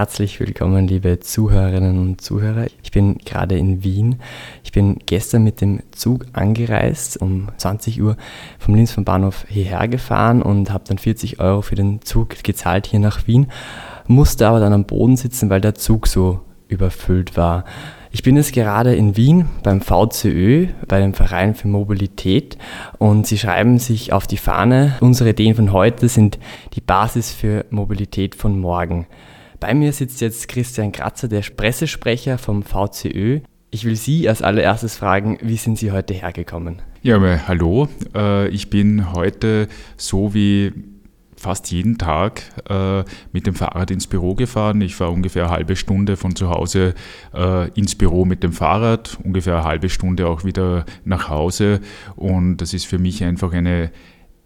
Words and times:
Herzlich 0.00 0.40
willkommen, 0.40 0.88
liebe 0.88 1.20
Zuhörerinnen 1.20 1.98
und 1.98 2.22
Zuhörer. 2.22 2.68
Ich 2.82 2.90
bin 2.90 3.18
gerade 3.18 3.58
in 3.58 3.84
Wien. 3.84 4.16
Ich 4.64 4.72
bin 4.72 4.98
gestern 5.04 5.44
mit 5.44 5.60
dem 5.60 5.80
Zug 5.90 6.24
angereist, 6.32 7.20
um 7.20 7.48
20 7.58 8.00
Uhr 8.00 8.16
vom 8.58 8.76
Linz 8.76 8.92
vom 8.92 9.04
Bahnhof 9.04 9.44
hierher 9.46 9.88
gefahren 9.88 10.40
und 10.40 10.70
habe 10.70 10.84
dann 10.88 10.96
40 10.96 11.38
Euro 11.38 11.60
für 11.60 11.74
den 11.74 12.00
Zug 12.00 12.42
gezahlt 12.42 12.86
hier 12.86 12.98
nach 12.98 13.26
Wien, 13.26 13.48
musste 14.06 14.48
aber 14.48 14.58
dann 14.58 14.72
am 14.72 14.86
Boden 14.86 15.18
sitzen, 15.18 15.50
weil 15.50 15.60
der 15.60 15.74
Zug 15.74 16.06
so 16.06 16.40
überfüllt 16.68 17.36
war. 17.36 17.66
Ich 18.10 18.22
bin 18.22 18.36
jetzt 18.36 18.54
gerade 18.54 18.94
in 18.94 19.18
Wien 19.18 19.50
beim 19.62 19.82
VCÖ, 19.82 20.68
bei 20.88 20.98
dem 20.98 21.12
Verein 21.12 21.54
für 21.54 21.68
Mobilität 21.68 22.56
und 22.96 23.26
sie 23.26 23.36
schreiben 23.36 23.78
sich 23.78 24.14
auf 24.14 24.26
die 24.26 24.38
Fahne, 24.38 24.96
unsere 25.00 25.28
Ideen 25.28 25.54
von 25.54 25.72
heute 25.74 26.08
sind 26.08 26.38
die 26.72 26.80
Basis 26.80 27.32
für 27.32 27.66
Mobilität 27.68 28.34
von 28.34 28.58
morgen. 28.58 29.06
Bei 29.60 29.74
mir 29.74 29.92
sitzt 29.92 30.22
jetzt 30.22 30.48
Christian 30.48 30.90
Kratzer, 30.90 31.28
der 31.28 31.42
Pressesprecher 31.42 32.38
vom 32.38 32.62
VCÖ. 32.62 33.40
Ich 33.70 33.84
will 33.84 33.94
Sie 33.94 34.26
als 34.26 34.40
allererstes 34.40 34.96
fragen, 34.96 35.38
wie 35.42 35.56
sind 35.56 35.76
Sie 35.76 35.92
heute 35.92 36.14
hergekommen? 36.14 36.80
Ja, 37.02 37.20
hallo. 37.46 37.86
Äh, 38.14 38.48
ich 38.48 38.70
bin 38.70 39.12
heute 39.12 39.68
so 39.98 40.32
wie 40.32 40.72
fast 41.36 41.70
jeden 41.70 41.98
Tag 41.98 42.42
äh, 42.70 43.04
mit 43.32 43.46
dem 43.46 43.54
Fahrrad 43.54 43.90
ins 43.90 44.06
Büro 44.06 44.34
gefahren. 44.34 44.80
Ich 44.80 44.94
fahre 44.94 45.10
ungefähr 45.10 45.44
eine 45.44 45.52
halbe 45.52 45.76
Stunde 45.76 46.16
von 46.16 46.34
zu 46.34 46.48
Hause 46.48 46.94
äh, 47.34 47.68
ins 47.72 47.96
Büro 47.96 48.24
mit 48.24 48.42
dem 48.42 48.54
Fahrrad, 48.54 49.18
ungefähr 49.22 49.56
eine 49.56 49.64
halbe 49.64 49.90
Stunde 49.90 50.26
auch 50.26 50.42
wieder 50.44 50.86
nach 51.04 51.28
Hause. 51.28 51.80
Und 52.16 52.58
das 52.58 52.72
ist 52.72 52.86
für 52.86 52.98
mich 52.98 53.22
einfach 53.24 53.52
eine 53.52 53.90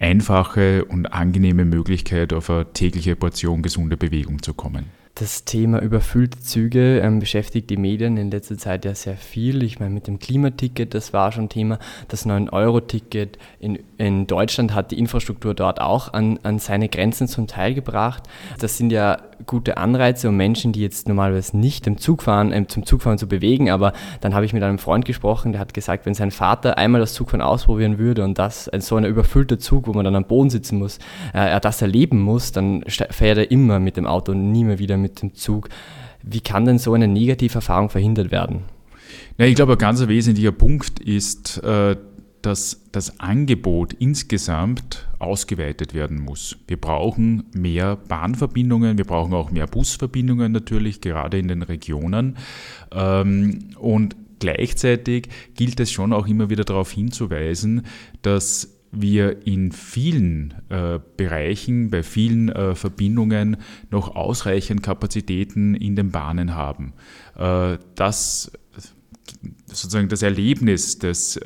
einfache 0.00 0.84
und 0.84 1.06
angenehme 1.12 1.64
Möglichkeit, 1.64 2.32
auf 2.32 2.50
eine 2.50 2.72
tägliche 2.72 3.14
Portion 3.14 3.62
gesunde 3.62 3.96
Bewegung 3.96 4.42
zu 4.42 4.54
kommen. 4.54 5.03
Das 5.16 5.44
Thema 5.44 5.80
überfüllte 5.80 6.40
Züge 6.40 6.98
ähm, 6.98 7.20
beschäftigt 7.20 7.70
die 7.70 7.76
Medien 7.76 8.16
in 8.16 8.32
letzter 8.32 8.58
Zeit 8.58 8.84
ja 8.84 8.96
sehr 8.96 9.16
viel. 9.16 9.62
Ich 9.62 9.78
meine, 9.78 9.94
mit 9.94 10.08
dem 10.08 10.18
Klimaticket, 10.18 10.92
das 10.92 11.12
war 11.12 11.30
schon 11.30 11.48
Thema. 11.48 11.78
Das 12.08 12.26
9-Euro-Ticket 12.26 13.38
in, 13.60 13.78
in 13.96 14.26
Deutschland 14.26 14.74
hat 14.74 14.90
die 14.90 14.98
Infrastruktur 14.98 15.54
dort 15.54 15.80
auch 15.80 16.12
an, 16.12 16.40
an 16.42 16.58
seine 16.58 16.88
Grenzen 16.88 17.28
zum 17.28 17.46
Teil 17.46 17.74
gebracht. 17.74 18.24
Das 18.58 18.76
sind 18.76 18.90
ja 18.90 19.18
gute 19.46 19.76
Anreize, 19.76 20.28
um 20.28 20.36
Menschen, 20.36 20.72
die 20.72 20.80
jetzt 20.80 21.08
normalerweise 21.08 21.56
nicht 21.56 21.86
im 21.86 21.98
Zug 21.98 22.22
fahren, 22.22 22.52
äh, 22.52 22.66
zum 22.66 22.86
Zugfahren 22.86 23.18
zu 23.18 23.26
bewegen. 23.26 23.70
Aber 23.70 23.92
dann 24.20 24.34
habe 24.34 24.44
ich 24.44 24.52
mit 24.52 24.62
einem 24.62 24.78
Freund 24.78 25.04
gesprochen, 25.04 25.52
der 25.52 25.60
hat 25.60 25.74
gesagt, 25.74 26.06
wenn 26.06 26.14
sein 26.14 26.30
Vater 26.30 26.78
einmal 26.78 27.00
das 27.00 27.14
Zugfahren 27.14 27.42
ausprobieren 27.42 27.98
würde 27.98 28.24
und 28.24 28.38
das 28.38 28.70
so 28.78 28.96
ein 28.96 29.04
überfüllter 29.04 29.58
Zug, 29.58 29.86
wo 29.86 29.92
man 29.92 30.04
dann 30.04 30.16
am 30.16 30.24
Boden 30.24 30.50
sitzen 30.50 30.78
muss, 30.78 30.98
äh, 31.32 31.38
er 31.38 31.60
das 31.60 31.82
erleben 31.82 32.20
muss, 32.20 32.52
dann 32.52 32.84
fährt 32.86 33.38
er 33.38 33.50
immer 33.50 33.80
mit 33.80 33.96
dem 33.96 34.06
Auto 34.06 34.32
und 34.32 34.52
nie 34.52 34.64
mehr 34.64 34.78
wieder 34.78 34.96
mit 34.96 35.22
dem 35.22 35.34
Zug. 35.34 35.68
Wie 36.22 36.40
kann 36.40 36.64
denn 36.64 36.78
so 36.78 36.94
eine 36.94 37.08
negative 37.08 37.56
Erfahrung 37.56 37.90
verhindert 37.90 38.30
werden? 38.30 38.62
Ja, 39.38 39.46
ich 39.46 39.54
glaube, 39.54 39.72
ein 39.72 39.78
ganz 39.78 40.06
wesentlicher 40.06 40.52
Punkt 40.52 41.00
ist, 41.00 41.62
äh, 41.62 41.96
dass 42.42 42.82
das 42.92 43.20
Angebot 43.20 43.94
insgesamt 43.94 45.08
ausgeweitet 45.24 45.94
werden 45.94 46.20
muss. 46.20 46.56
Wir 46.66 46.80
brauchen 46.80 47.44
mehr 47.52 47.96
Bahnverbindungen, 47.96 48.98
wir 48.98 49.04
brauchen 49.04 49.34
auch 49.34 49.50
mehr 49.50 49.66
Busverbindungen 49.66 50.52
natürlich, 50.52 51.00
gerade 51.00 51.38
in 51.38 51.48
den 51.48 51.62
Regionen. 51.62 52.36
Ähm, 52.92 53.70
und 53.78 54.16
gleichzeitig 54.38 55.28
gilt 55.54 55.80
es 55.80 55.90
schon 55.90 56.12
auch 56.12 56.26
immer 56.26 56.50
wieder 56.50 56.64
darauf 56.64 56.90
hinzuweisen, 56.92 57.82
dass 58.22 58.74
wir 59.00 59.46
in 59.46 59.72
vielen 59.72 60.54
äh, 60.68 61.00
Bereichen, 61.16 61.90
bei 61.90 62.02
vielen 62.02 62.48
äh, 62.48 62.74
Verbindungen 62.74 63.56
noch 63.90 64.14
ausreichend 64.14 64.82
Kapazitäten 64.82 65.74
in 65.74 65.96
den 65.96 66.10
Bahnen 66.10 66.54
haben. 66.54 66.92
Äh, 67.36 67.78
das 67.94 68.52
sozusagen 69.66 70.08
das 70.08 70.22
Erlebnis 70.22 70.98
des 70.98 71.40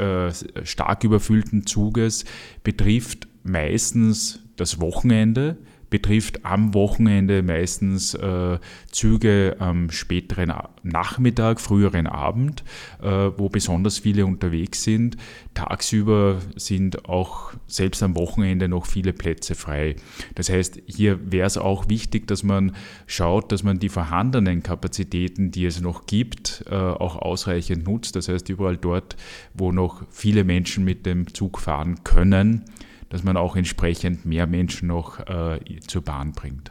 stark 0.64 1.04
überfüllten 1.04 1.64
Zuges 1.64 2.26
betrifft 2.62 3.26
meistens 3.48 4.40
das 4.56 4.80
Wochenende, 4.80 5.56
betrifft 5.90 6.44
am 6.44 6.74
Wochenende 6.74 7.42
meistens 7.42 8.14
äh, 8.14 8.58
Züge 8.90 9.56
am 9.58 9.90
späteren 9.90 10.52
Nachmittag, 10.82 11.60
früheren 11.60 12.06
Abend, 12.06 12.62
äh, 13.02 13.30
wo 13.36 13.48
besonders 13.48 13.98
viele 13.98 14.26
unterwegs 14.26 14.82
sind. 14.82 15.16
Tagsüber 15.54 16.40
sind 16.56 17.08
auch 17.08 17.52
selbst 17.66 18.02
am 18.02 18.16
Wochenende 18.16 18.68
noch 18.68 18.86
viele 18.86 19.12
Plätze 19.12 19.54
frei. 19.54 19.96
Das 20.34 20.50
heißt, 20.50 20.82
hier 20.86 21.18
wäre 21.32 21.46
es 21.46 21.56
auch 21.56 21.88
wichtig, 21.88 22.26
dass 22.26 22.42
man 22.42 22.72
schaut, 23.06 23.50
dass 23.50 23.62
man 23.62 23.78
die 23.78 23.88
vorhandenen 23.88 24.62
Kapazitäten, 24.62 25.50
die 25.50 25.64
es 25.64 25.80
noch 25.80 26.06
gibt, 26.06 26.64
äh, 26.70 26.74
auch 26.74 27.16
ausreichend 27.16 27.86
nutzt. 27.86 28.14
Das 28.16 28.28
heißt, 28.28 28.48
überall 28.50 28.76
dort, 28.76 29.16
wo 29.54 29.72
noch 29.72 30.02
viele 30.10 30.44
Menschen 30.44 30.84
mit 30.84 31.06
dem 31.06 31.32
Zug 31.32 31.58
fahren 31.58 32.04
können, 32.04 32.64
dass 33.08 33.24
man 33.24 33.36
auch 33.36 33.56
entsprechend 33.56 34.24
mehr 34.24 34.46
Menschen 34.46 34.88
noch 34.88 35.20
äh, 35.20 35.60
zur 35.86 36.02
Bahn 36.02 36.32
bringt. 36.32 36.70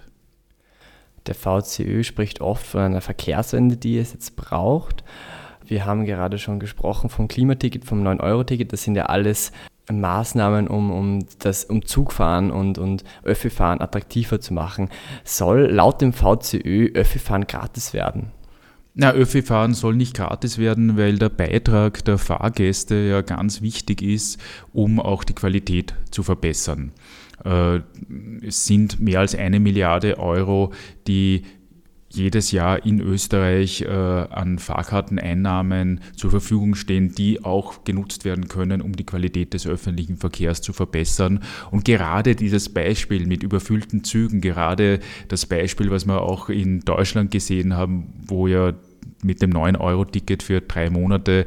Der 1.25 1.36
VCÖ 1.36 2.03
spricht 2.03 2.42
oft 2.42 2.66
von 2.66 2.81
einer 2.81 3.02
Verkehrswende, 3.02 3.78
die 3.78 3.98
es 3.98 4.14
jetzt 4.14 4.36
braucht. 4.36 5.03
Wir 5.66 5.86
haben 5.86 6.06
gerade 6.06 6.38
schon 6.40 6.59
gesprochen 6.59 7.09
vom 7.09 7.28
Klimaticket, 7.28 7.84
vom 7.84 8.02
9-Euro-Ticket. 8.02 8.72
Das 8.72 8.84
sind 8.84 8.96
ja 8.96 9.08
alles 9.08 9.52
Maßnahmen, 9.92 10.68
um, 10.68 10.92
um 10.92 11.25
das 11.40 11.66
um 11.66 11.86
Zugfahren 11.86 12.52
und, 12.52 12.78
und 12.78 13.04
Öffi-Fahren 13.24 13.81
attraktiver 13.81 14.40
zu 14.40 14.54
machen. 14.54 14.90
Soll 15.24 15.68
laut 15.72 16.02
dem 16.02 16.14
VCÖ 16.14 16.92
Öffi-Fahren 16.94 17.48
gratis 17.48 17.94
werden? 17.94 18.31
Na, 19.00 19.12
Öffi-Fahren 19.12 19.75
soll 19.75 19.96
nicht 19.96 20.16
gratis 20.16 20.58
werden, 20.58 20.97
weil 20.97 21.19
der 21.19 21.30
Beitrag 21.30 22.03
der 22.06 22.18
Fahrgäste 22.18 22.96
ja 22.96 23.22
ganz 23.22 23.62
wichtig 23.62 24.02
ist, 24.02 24.41
um 24.74 25.00
auch 25.00 25.24
die 25.24 25.35
Qualität 25.35 25.94
zu 26.09 26.24
verbessern. 26.24 26.91
Äh, 27.46 27.81
es 28.41 28.66
sind 28.66 29.00
mehr 29.00 29.19
als 29.19 29.36
eine 29.36 29.59
Milliarde 29.59 30.18
Euro, 30.18 30.74
die 31.06 31.44
jedes 32.09 32.52
Jahr 32.52 32.86
in 32.88 33.00
Österreich 33.00 33.81
äh, 33.81 33.88
an 33.88 34.57
Fahrkarteneinnahmen 34.57 36.02
zur 36.16 36.31
Verfügung 36.31 36.74
stehen, 36.74 37.13
die 37.13 37.44
auch 37.44 37.84
genutzt 37.84 38.25
werden 38.25 38.47
können, 38.47 38.81
um 38.81 38.94
die 38.94 39.06
Qualität 39.06 39.53
des 39.53 39.68
öffentlichen 39.68 40.18
Verkehrs 40.18 40.63
zu 40.63 40.74
verbessern. 40.74 41.44
Und 41.69 41.86
gerade 41.86 42.36
dieses 42.36 42.69
Beispiel 42.69 43.28
mit 43.28 43.44
überfüllten 43.44 44.03
Zügen, 44.03 44.41
gerade 44.41 45.02
das 45.28 45.46
Beispiel, 45.46 45.91
was 45.91 46.07
wir 46.07 46.22
auch 46.22 46.50
in 46.50 46.80
Deutschland 46.80 47.30
gesehen 47.30 47.75
haben, 47.75 48.13
wo 48.25 48.47
ja 48.47 48.74
mit 49.23 49.41
dem 49.41 49.51
9-Euro-Ticket 49.51 50.44
für 50.44 50.62
drei 50.62 50.90
Monate 50.90 51.45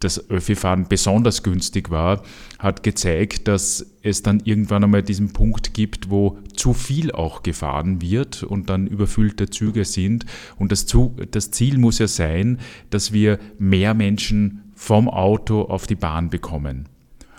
das 0.00 0.30
Öffi-Fahren 0.30 0.86
besonders 0.88 1.42
günstig 1.42 1.90
war, 1.90 2.22
hat 2.58 2.82
gezeigt, 2.82 3.48
dass 3.48 3.94
es 4.02 4.22
dann 4.22 4.40
irgendwann 4.44 4.84
einmal 4.84 5.02
diesen 5.02 5.32
Punkt 5.32 5.74
gibt, 5.74 6.10
wo 6.10 6.38
zu 6.54 6.74
viel 6.74 7.12
auch 7.12 7.42
gefahren 7.42 8.02
wird 8.02 8.42
und 8.42 8.68
dann 8.68 8.86
überfüllte 8.86 9.48
Züge 9.48 9.84
sind. 9.84 10.26
Und 10.56 10.70
das, 10.70 10.86
das 11.30 11.50
Ziel 11.50 11.78
muss 11.78 11.98
ja 11.98 12.08
sein, 12.08 12.58
dass 12.90 13.12
wir 13.12 13.38
mehr 13.58 13.94
Menschen 13.94 14.72
vom 14.74 15.08
Auto 15.08 15.62
auf 15.62 15.86
die 15.86 15.94
Bahn 15.94 16.28
bekommen. 16.28 16.88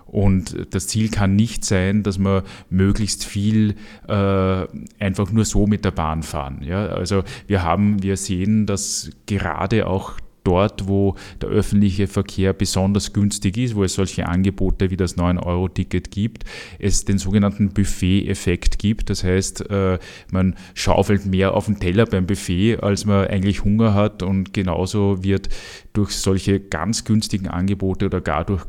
Und 0.07 0.67
das 0.71 0.87
Ziel 0.87 1.09
kann 1.09 1.35
nicht 1.35 1.65
sein, 1.65 2.03
dass 2.03 2.17
wir 2.17 2.43
möglichst 2.69 3.25
viel 3.25 3.75
äh, 4.07 4.65
einfach 4.99 5.31
nur 5.31 5.45
so 5.45 5.67
mit 5.67 5.85
der 5.85 5.91
Bahn 5.91 6.23
fahren. 6.23 6.61
Ja? 6.63 6.87
Also 6.87 7.23
wir 7.47 7.63
haben, 7.63 8.01
wir 8.03 8.17
sehen, 8.17 8.65
dass 8.65 9.11
gerade 9.25 9.87
auch 9.87 10.13
dort, 10.47 10.87
wo 10.87 11.15
der 11.41 11.49
öffentliche 11.49 12.07
Verkehr 12.07 12.53
besonders 12.53 13.11
günstig 13.11 13.57
ist, 13.57 13.75
wo 13.75 13.83
es 13.83 13.95
solche 13.95 14.27
Angebote 14.27 14.89
wie 14.89 14.97
das 14.97 15.17
9-Euro-Ticket 15.17 16.09
gibt, 16.09 16.45
es 16.79 17.03
den 17.03 17.17
sogenannten 17.17 17.69
Buffet-Effekt 17.69 18.79
gibt. 18.79 19.09
Das 19.09 19.25
heißt, 19.25 19.69
äh, 19.69 19.99
man 20.31 20.55
schaufelt 20.73 21.25
mehr 21.25 21.53
auf 21.53 21.65
den 21.65 21.79
Teller 21.79 22.05
beim 22.05 22.25
Buffet, 22.25 22.77
als 22.77 23.05
man 23.05 23.27
eigentlich 23.27 23.65
Hunger 23.65 23.93
hat 23.93 24.23
und 24.23 24.53
genauso 24.53 25.21
wird 25.21 25.49
durch 25.91 26.11
solche 26.11 26.61
ganz 26.61 27.03
günstigen 27.03 27.49
Angebote 27.49 28.05
oder 28.05 28.21
gar 28.21 28.45
durch 28.45 28.63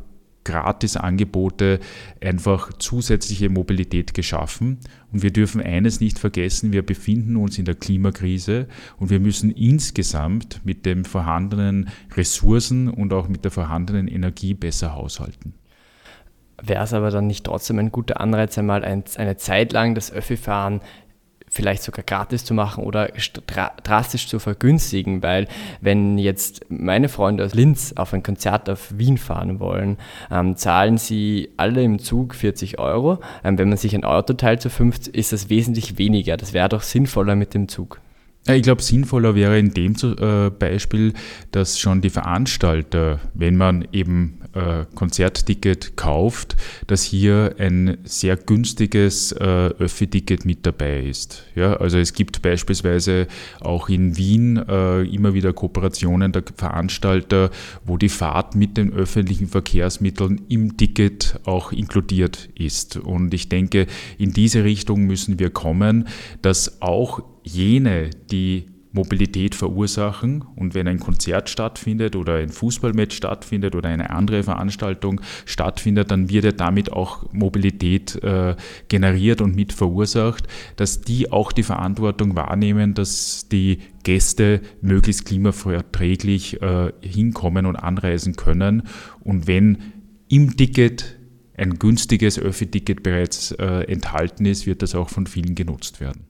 Gratisangebote 0.48 1.78
einfach 2.22 2.72
zusätzliche 2.78 3.50
Mobilität 3.50 4.14
geschaffen. 4.14 4.78
Und 5.12 5.22
wir 5.22 5.30
dürfen 5.30 5.60
eines 5.60 6.00
nicht 6.00 6.18
vergessen, 6.18 6.72
wir 6.72 6.84
befinden 6.84 7.36
uns 7.36 7.58
in 7.58 7.66
der 7.66 7.74
Klimakrise 7.74 8.66
und 8.98 9.10
wir 9.10 9.20
müssen 9.20 9.50
insgesamt 9.50 10.60
mit 10.64 10.86
den 10.86 11.04
vorhandenen 11.04 11.90
Ressourcen 12.16 12.88
und 12.88 13.12
auch 13.12 13.28
mit 13.28 13.44
der 13.44 13.50
vorhandenen 13.50 14.08
Energie 14.08 14.54
besser 14.54 14.94
haushalten. 14.94 15.54
Wäre 16.60 16.84
es 16.84 16.92
aber 16.92 17.10
dann 17.10 17.26
nicht 17.26 17.44
trotzdem 17.44 17.78
ein 17.78 17.92
guter 17.92 18.20
Anreiz, 18.20 18.58
einmal 18.58 18.84
ein, 18.84 19.04
eine 19.16 19.36
Zeit 19.36 19.72
lang 19.72 19.94
das 19.94 20.10
Öffi-Fahren 20.10 20.80
vielleicht 21.58 21.82
sogar 21.82 22.04
gratis 22.04 22.44
zu 22.44 22.54
machen 22.54 22.84
oder 22.84 23.10
drastisch 23.82 24.28
zu 24.28 24.38
vergünstigen, 24.38 25.24
weil 25.24 25.48
wenn 25.80 26.16
jetzt 26.16 26.66
meine 26.68 27.08
Freunde 27.08 27.44
aus 27.44 27.52
Linz 27.52 27.94
auf 27.96 28.14
ein 28.14 28.22
Konzert 28.22 28.70
auf 28.70 28.96
Wien 28.96 29.18
fahren 29.18 29.58
wollen, 29.58 29.96
ähm, 30.30 30.54
zahlen 30.54 30.98
sie 30.98 31.48
alle 31.56 31.82
im 31.82 31.98
Zug 31.98 32.36
40 32.36 32.78
Euro. 32.78 33.18
Ähm, 33.42 33.58
wenn 33.58 33.68
man 33.68 33.76
sich 33.76 33.92
ein 33.96 34.04
Auto 34.04 34.34
teilt 34.34 34.62
zu 34.62 34.70
fünft, 34.70 35.08
ist 35.08 35.32
das 35.32 35.50
wesentlich 35.50 35.98
weniger. 35.98 36.36
Das 36.36 36.52
wäre 36.52 36.68
doch 36.68 36.82
sinnvoller 36.82 37.34
mit 37.34 37.54
dem 37.54 37.66
Zug. 37.66 38.00
Ich 38.46 38.62
glaube, 38.62 38.80
sinnvoller 38.80 39.34
wäre 39.34 39.58
in 39.58 39.74
dem 39.74 39.94
äh, 39.94 40.50
Beispiel, 40.50 41.12
dass 41.50 41.80
schon 41.80 42.00
die 42.02 42.10
Veranstalter, 42.10 43.18
wenn 43.34 43.56
man 43.56 43.88
eben 43.90 44.37
äh, 44.58 44.86
Konzertticket 44.94 45.96
kauft, 45.96 46.56
dass 46.88 47.02
hier 47.02 47.54
ein 47.58 47.98
sehr 48.04 48.36
günstiges 48.36 49.32
äh, 49.32 49.44
Öffi-Ticket 49.44 50.44
mit 50.44 50.66
dabei 50.66 51.00
ist. 51.04 51.44
Ja, 51.54 51.74
also 51.74 51.98
es 51.98 52.12
gibt 52.12 52.42
beispielsweise 52.42 53.28
auch 53.60 53.88
in 53.88 54.16
Wien 54.16 54.56
äh, 54.56 55.02
immer 55.02 55.34
wieder 55.34 55.52
Kooperationen 55.52 56.32
der 56.32 56.42
Veranstalter, 56.56 57.50
wo 57.84 57.96
die 57.96 58.08
Fahrt 58.08 58.56
mit 58.56 58.76
den 58.76 58.92
öffentlichen 58.92 59.46
Verkehrsmitteln 59.46 60.40
im 60.48 60.76
Ticket 60.76 61.38
auch 61.44 61.70
inkludiert 61.72 62.48
ist. 62.56 62.96
Und 62.96 63.34
ich 63.34 63.48
denke, 63.48 63.86
in 64.18 64.32
diese 64.32 64.64
Richtung 64.64 65.04
müssen 65.04 65.38
wir 65.38 65.50
kommen, 65.50 66.08
dass 66.42 66.82
auch 66.82 67.22
jene, 67.44 68.10
die 68.30 68.66
Mobilität 68.92 69.54
verursachen. 69.54 70.44
Und 70.56 70.74
wenn 70.74 70.88
ein 70.88 70.98
Konzert 70.98 71.48
stattfindet 71.48 72.16
oder 72.16 72.36
ein 72.36 72.48
Fußballmatch 72.48 73.16
stattfindet 73.16 73.74
oder 73.74 73.88
eine 73.88 74.10
andere 74.10 74.42
Veranstaltung 74.42 75.20
stattfindet, 75.44 76.10
dann 76.10 76.28
wird 76.30 76.44
ja 76.44 76.52
damit 76.52 76.92
auch 76.92 77.32
Mobilität 77.32 78.22
äh, 78.22 78.56
generiert 78.88 79.40
und 79.40 79.54
mit 79.54 79.72
verursacht, 79.72 80.46
dass 80.76 81.00
die 81.00 81.30
auch 81.30 81.52
die 81.52 81.62
Verantwortung 81.62 82.36
wahrnehmen, 82.36 82.94
dass 82.94 83.48
die 83.48 83.78
Gäste 84.04 84.60
möglichst 84.80 85.26
klimaverträglich 85.26 86.62
äh, 86.62 86.92
hinkommen 87.00 87.66
und 87.66 87.76
anreisen 87.76 88.36
können. 88.36 88.84
Und 89.20 89.46
wenn 89.46 89.78
im 90.28 90.56
Ticket 90.56 91.18
ein 91.56 91.78
günstiges 91.78 92.38
Öffi-Ticket 92.38 93.02
bereits 93.02 93.50
äh, 93.52 93.84
enthalten 93.90 94.46
ist, 94.46 94.66
wird 94.66 94.82
das 94.82 94.94
auch 94.94 95.08
von 95.08 95.26
vielen 95.26 95.54
genutzt 95.54 96.00
werden. 96.00 96.26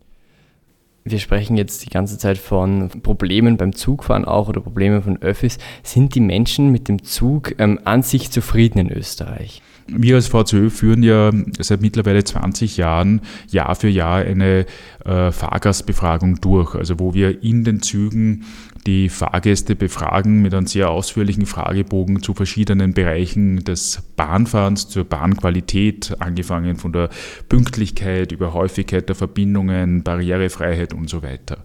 Wir 1.11 1.19
sprechen 1.19 1.57
jetzt 1.57 1.85
die 1.85 1.91
ganze 1.91 2.19
Zeit 2.19 2.37
von 2.37 2.89
Problemen 3.03 3.57
beim 3.57 3.75
Zugfahren 3.75 4.27
auch 4.27 4.49
oder 4.49 4.61
Problemen 4.61 5.03
von 5.03 5.23
Öffis. 5.23 5.57
Sind 5.83 6.15
die 6.15 6.21
Menschen 6.21 6.71
mit 6.71 6.89
dem 6.89 7.03
Zug 7.03 7.55
ähm, 7.59 7.81
an 7.85 8.03
sich 8.03 8.31
zufrieden 8.31 8.79
in 8.79 8.93
Österreich? 8.93 9.63
Wir 9.91 10.17
als 10.17 10.29
VZÖ 10.29 10.69
führen 10.69 11.03
ja 11.03 11.33
seit 11.59 11.81
mittlerweile 11.81 12.23
20 12.23 12.77
Jahren 12.77 13.23
Jahr 13.49 13.75
für 13.75 13.89
Jahr 13.89 14.19
eine 14.19 14.67
äh, 15.05 15.33
Fahrgastbefragung 15.33 16.41
durch, 16.41 16.75
also 16.75 16.99
wo 16.99 17.15
wir 17.15 17.43
in 17.43 17.65
den 17.65 17.81
Zügen 17.81 18.45
die 18.87 19.09
Fahrgäste 19.09 19.75
befragen 19.75 20.43
mit 20.43 20.55
einem 20.55 20.67
sehr 20.67 20.91
ausführlichen 20.91 21.47
Fragebogen 21.47 22.23
zu 22.23 22.35
verschiedenen 22.35 22.93
Bereichen 22.93 23.65
des 23.65 24.03
Bahnfahrens, 24.17 24.89
zur 24.89 25.05
Bahnqualität, 25.05 26.17
angefangen 26.21 26.77
von 26.77 26.93
der 26.93 27.09
Pünktlichkeit 27.49 28.33
über 28.33 28.53
Häufigkeit 28.53 29.09
der 29.09 29.17
Verbindungen, 29.17 30.03
Barrierefreiheit 30.03 30.93
und 30.93 31.09
so 31.09 31.23
weiter. 31.23 31.59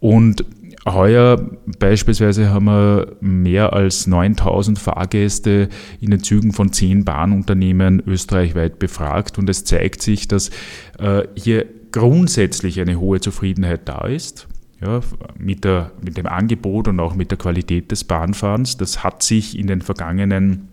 Und 0.00 0.44
Heuer 0.84 1.36
beispielsweise 1.78 2.50
haben 2.50 2.64
wir 2.64 3.16
mehr 3.20 3.72
als 3.72 4.06
9000 4.06 4.78
Fahrgäste 4.78 5.68
in 6.00 6.10
den 6.10 6.22
Zügen 6.22 6.52
von 6.52 6.72
zehn 6.72 7.04
Bahnunternehmen 7.04 8.02
österreichweit 8.04 8.78
befragt 8.78 9.38
und 9.38 9.48
es 9.48 9.64
zeigt 9.64 10.02
sich, 10.02 10.26
dass 10.26 10.50
äh, 10.98 11.22
hier 11.36 11.66
grundsätzlich 11.92 12.80
eine 12.80 12.98
hohe 12.98 13.20
Zufriedenheit 13.20 13.82
da 13.88 14.06
ist. 14.06 14.48
Ja, 14.80 15.00
mit, 15.38 15.62
der, 15.62 15.92
mit 16.04 16.16
dem 16.16 16.26
Angebot 16.26 16.88
und 16.88 16.98
auch 16.98 17.14
mit 17.14 17.30
der 17.30 17.38
Qualität 17.38 17.92
des 17.92 18.02
Bahnfahrens. 18.02 18.76
Das 18.76 19.04
hat 19.04 19.22
sich 19.22 19.56
in 19.56 19.68
den 19.68 19.80
vergangenen 19.80 20.71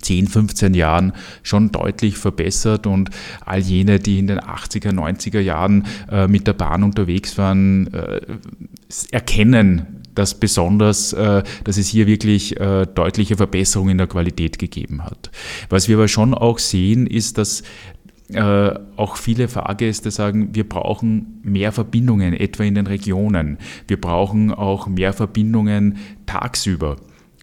10, 0.00 0.26
15 0.26 0.74
Jahren 0.74 1.12
schon 1.42 1.72
deutlich 1.72 2.16
verbessert 2.18 2.86
und 2.86 3.10
all 3.44 3.60
jene, 3.60 3.98
die 3.98 4.18
in 4.18 4.26
den 4.26 4.40
80er, 4.40 4.92
90er 4.92 5.40
Jahren 5.40 5.86
äh, 6.10 6.26
mit 6.28 6.46
der 6.46 6.54
Bahn 6.54 6.82
unterwegs 6.82 7.38
waren, 7.38 7.92
äh, 7.92 8.20
erkennen 9.10 9.98
dass 10.14 10.38
besonders, 10.38 11.14
äh, 11.14 11.42
dass 11.64 11.78
es 11.78 11.88
hier 11.88 12.06
wirklich 12.06 12.60
äh, 12.60 12.86
deutliche 12.86 13.36
Verbesserungen 13.36 13.92
in 13.92 13.98
der 13.98 14.06
Qualität 14.06 14.58
gegeben 14.58 15.02
hat. 15.02 15.30
Was 15.70 15.88
wir 15.88 15.96
aber 15.96 16.08
schon 16.08 16.34
auch 16.34 16.58
sehen, 16.58 17.06
ist, 17.06 17.38
dass 17.38 17.62
äh, 18.32 18.74
auch 18.96 19.16
viele 19.16 19.48
Fahrgäste 19.48 20.10
sagen, 20.10 20.54
wir 20.54 20.68
brauchen 20.68 21.40
mehr 21.42 21.72
Verbindungen, 21.72 22.34
etwa 22.34 22.64
in 22.64 22.74
den 22.74 22.86
Regionen. 22.86 23.58
Wir 23.88 24.00
brauchen 24.00 24.52
auch 24.52 24.86
mehr 24.86 25.12
Verbindungen 25.12 25.98
tagsüber. 26.26 26.96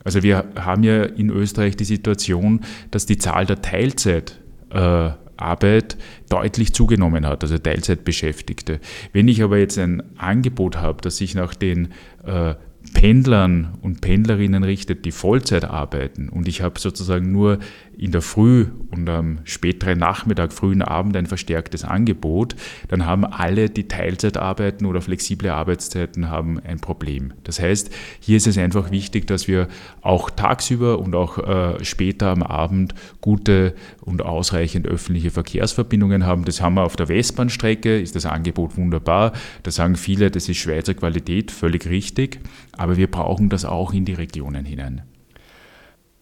Also 0.04 0.24
wir 0.24 0.46
haben 0.56 0.84
ja 0.84 1.04
in 1.04 1.30
Österreich 1.30 1.76
die 1.76 1.86
Situation, 1.86 2.62
dass 2.92 3.06
die 3.06 3.18
Zahl 3.18 3.46
der 3.46 3.62
Teilzeitarbeit 3.62 5.98
deutlich 6.30 6.74
zugenommen 6.74 7.26
hat, 7.26 7.44
also 7.44 7.58
Teilzeitbeschäftigte. 7.58 8.80
Wenn 9.14 9.28
ich 9.28 9.44
aber 9.44 9.58
jetzt 9.58 9.78
ein 9.78 10.04
Angebot 10.18 10.78
habe, 10.78 11.02
das 11.02 11.18
sich 11.18 11.36
nach 11.36 11.54
den 11.54 11.90
äh, 12.26 12.56
Pendlern 12.94 13.78
und 13.82 14.02
Pendlerinnen 14.02 14.64
richtet, 14.64 15.06
die 15.06 15.12
Vollzeit 15.12 15.66
arbeiten 15.66 16.30
und 16.30 16.48
ich 16.48 16.62
habe 16.62 16.80
sozusagen 16.80 17.32
nur 17.32 17.60
in 18.00 18.12
der 18.14 18.22
Früh 18.22 18.68
und 18.92 19.10
am 19.10 19.40
späteren 19.44 20.00
Nachmittag, 20.00 20.54
frühen 20.54 20.82
Abend 20.82 21.18
ein 21.18 21.26
verstärktes 21.26 21.84
Angebot, 21.84 22.56
dann 22.88 23.06
haben 23.06 23.26
alle, 23.26 23.70
die 23.70 23.90
Teilzeit 23.90 24.38
arbeiten 24.38 24.86
oder 24.86 25.02
flexible 25.02 25.50
Arbeitszeiten 25.50 26.30
haben, 26.30 26.60
ein 26.60 26.80
Problem. 26.80 27.34
Das 27.44 27.60
heißt, 27.60 27.94
hier 28.22 28.38
ist 28.38 28.48
es 28.48 28.58
einfach 28.58 28.90
wichtig, 28.90 29.28
dass 29.28 29.50
wir 29.50 29.68
auch 30.02 30.30
tagsüber 30.30 31.00
und 31.00 31.14
auch 31.14 31.40
äh, 31.40 31.84
später 31.84 32.30
am 32.30 32.42
Abend 32.42 32.96
gute 33.20 33.76
und 34.02 34.22
ausreichend 34.24 34.88
öffentliche 34.88 35.30
Verkehrsverbindungen 35.30 36.26
haben. 36.26 36.46
Das 36.46 36.62
haben 36.62 36.76
wir 36.76 36.84
auf 36.84 36.96
der 36.96 37.10
Westbahnstrecke, 37.10 38.00
ist 38.00 38.16
das 38.16 38.26
Angebot 38.26 38.78
wunderbar. 38.78 39.34
Da 39.64 39.72
sagen 39.72 39.98
viele, 39.98 40.32
das 40.32 40.48
ist 40.48 40.58
Schweizer 40.58 40.94
Qualität, 40.94 41.52
völlig 41.52 41.86
richtig, 41.88 42.40
aber 42.78 42.96
wir 42.96 43.12
brauchen 43.12 43.50
das 43.50 43.66
auch 43.66 43.94
in 43.94 44.06
die 44.06 44.14
Regionen 44.14 44.64
hinein. 44.64 45.02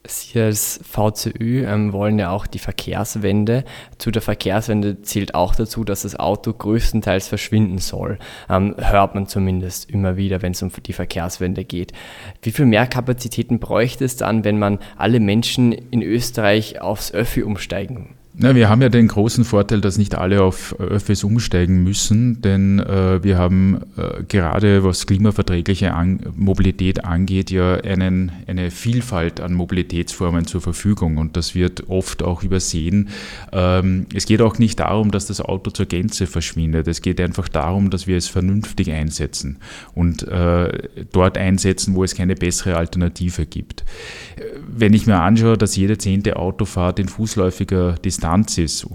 Sie 0.07 0.39
als 0.39 0.79
VCÜ 0.83 1.65
ähm, 1.65 1.93
wollen 1.93 2.17
ja 2.17 2.31
auch 2.31 2.47
die 2.47 2.59
Verkehrswende. 2.59 3.63
Zu 3.97 4.11
der 4.11 4.21
Verkehrswende 4.21 5.01
zählt 5.01 5.35
auch 5.35 5.55
dazu, 5.55 5.83
dass 5.83 6.03
das 6.03 6.15
Auto 6.15 6.53
größtenteils 6.53 7.27
verschwinden 7.27 7.77
soll. 7.77 8.17
Ähm, 8.49 8.75
hört 8.77 9.15
man 9.15 9.27
zumindest 9.27 9.89
immer 9.89 10.17
wieder, 10.17 10.41
wenn 10.41 10.53
es 10.53 10.61
um 10.61 10.71
die 10.85 10.93
Verkehrswende 10.93 11.65
geht. 11.65 11.91
Wie 12.41 12.51
viel 12.51 12.65
mehr 12.65 12.87
Kapazitäten 12.87 13.59
bräuchte 13.59 14.05
es 14.05 14.15
dann, 14.15 14.43
wenn 14.43 14.59
man 14.59 14.79
alle 14.95 15.19
Menschen 15.19 15.71
in 15.71 16.01
Österreich 16.01 16.81
aufs 16.81 17.11
Öffi 17.11 17.43
umsteigen 17.43 18.15
na, 18.39 18.53
wir 18.53 18.69
haben 18.69 18.83
ja 18.83 18.89
den 18.89 19.07
großen 19.07 19.45
Vorteil, 19.45 19.81
dass 19.81 19.97
nicht 19.97 20.13
alle 20.13 20.43
auf 20.43 20.79
Öffis 20.79 21.23
umsteigen 21.23 21.81
müssen, 21.83 22.39
denn 22.43 22.77
äh, 22.77 23.23
wir 23.23 23.39
haben 23.39 23.79
äh, 23.97 24.21
gerade 24.27 24.83
was 24.83 25.07
klimaverträgliche 25.07 25.95
an 25.95 26.19
Mobilität 26.35 27.03
angeht, 27.03 27.49
ja 27.49 27.77
einen, 27.77 28.31
eine 28.45 28.69
Vielfalt 28.69 29.41
an 29.41 29.53
Mobilitätsformen 29.55 30.45
zur 30.45 30.61
Verfügung 30.61 31.17
und 31.17 31.35
das 31.35 31.55
wird 31.55 31.89
oft 31.89 32.21
auch 32.21 32.43
übersehen. 32.43 33.09
Ähm, 33.51 34.05
es 34.13 34.27
geht 34.27 34.43
auch 34.43 34.59
nicht 34.59 34.81
darum, 34.81 35.09
dass 35.09 35.25
das 35.25 35.41
Auto 35.41 35.71
zur 35.71 35.87
Gänze 35.87 36.27
verschwindet. 36.27 36.87
Es 36.87 37.01
geht 37.01 37.19
einfach 37.19 37.47
darum, 37.47 37.89
dass 37.89 38.05
wir 38.05 38.17
es 38.17 38.27
vernünftig 38.27 38.91
einsetzen 38.91 39.57
und 39.95 40.27
äh, 40.27 40.89
dort 41.11 41.39
einsetzen, 41.39 41.95
wo 41.95 42.03
es 42.03 42.13
keine 42.13 42.35
bessere 42.35 42.77
Alternative 42.77 43.47
gibt. 43.47 43.83
Wenn 44.67 44.93
ich 44.93 45.07
mir 45.07 45.21
anschaue, 45.21 45.57
dass 45.57 45.75
jede 45.75 45.97
zehnte 45.97 46.35
Autofahrt 46.35 46.99
in 46.99 47.07
fußläufiger 47.07 47.93
Distanz 47.93 48.26
Distanz 48.27 48.57
ist, 48.57 48.87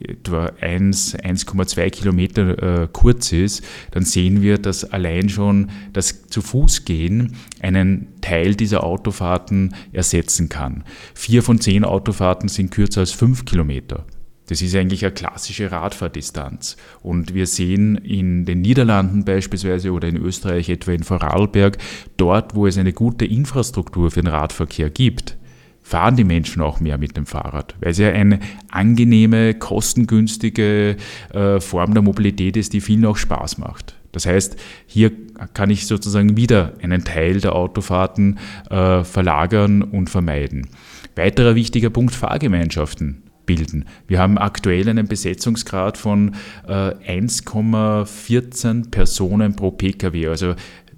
etwa 0.00 0.46
1,2 0.60 1.90
Kilometer 1.90 2.82
äh, 2.82 2.88
kurz 2.92 3.30
ist, 3.30 3.62
dann 3.92 4.04
sehen 4.04 4.42
wir, 4.42 4.58
dass 4.58 4.84
allein 4.90 5.28
schon 5.28 5.70
das 5.92 6.26
zu 6.26 6.42
Fuß 6.42 6.84
gehen 6.84 7.36
einen 7.60 8.08
Teil 8.20 8.56
dieser 8.56 8.82
Autofahrten 8.82 9.76
ersetzen 9.92 10.48
kann. 10.48 10.82
Vier 11.14 11.44
von 11.44 11.60
zehn 11.60 11.84
Autofahrten 11.84 12.48
sind 12.48 12.72
kürzer 12.72 13.00
als 13.00 13.12
fünf 13.12 13.44
Kilometer. 13.44 14.04
Das 14.46 14.60
ist 14.60 14.74
eigentlich 14.74 15.04
eine 15.04 15.14
klassische 15.14 15.70
Radfahrdistanz. 15.70 16.76
Und 17.00 17.34
wir 17.34 17.46
sehen 17.46 17.96
in 17.96 18.44
den 18.44 18.62
Niederlanden 18.62 19.24
beispielsweise 19.24 19.92
oder 19.92 20.08
in 20.08 20.16
Österreich, 20.16 20.68
etwa 20.68 20.90
in 20.90 21.04
Vorarlberg, 21.04 21.78
dort, 22.16 22.56
wo 22.56 22.66
es 22.66 22.76
eine 22.76 22.92
gute 22.92 23.24
Infrastruktur 23.26 24.10
für 24.10 24.22
den 24.22 24.32
Radverkehr 24.32 24.90
gibt, 24.90 25.36
fahren 25.82 26.16
die 26.16 26.24
Menschen 26.24 26.62
auch 26.62 26.80
mehr 26.80 26.98
mit 26.98 27.16
dem 27.16 27.26
Fahrrad, 27.26 27.74
weil 27.80 27.90
es 27.90 27.98
ja 27.98 28.10
eine 28.10 28.40
angenehme, 28.70 29.54
kostengünstige 29.54 30.96
äh, 31.32 31.60
Form 31.60 31.94
der 31.94 32.02
Mobilität 32.02 32.56
ist, 32.56 32.72
die 32.72 32.80
vielen 32.80 33.04
auch 33.04 33.16
Spaß 33.16 33.58
macht. 33.58 33.96
Das 34.12 34.26
heißt, 34.26 34.56
hier 34.86 35.10
kann 35.54 35.70
ich 35.70 35.86
sozusagen 35.86 36.36
wieder 36.36 36.74
einen 36.82 37.04
Teil 37.04 37.40
der 37.40 37.54
Autofahrten 37.54 38.38
äh, 38.70 39.04
verlagern 39.04 39.82
und 39.82 40.10
vermeiden. 40.10 40.68
Weiterer 41.16 41.54
wichtiger 41.54 41.90
Punkt 41.90 42.14
Fahrgemeinschaften 42.14 43.22
bilden. 43.46 43.86
Wir 44.06 44.18
haben 44.18 44.38
aktuell 44.38 44.88
einen 44.88 45.08
Besetzungsgrad 45.08 45.98
von 45.98 46.36
äh, 46.66 46.72
1,14 46.72 48.90
Personen 48.90 49.56
pro 49.56 49.72
Pkw. 49.72 50.28
Also 50.28 50.54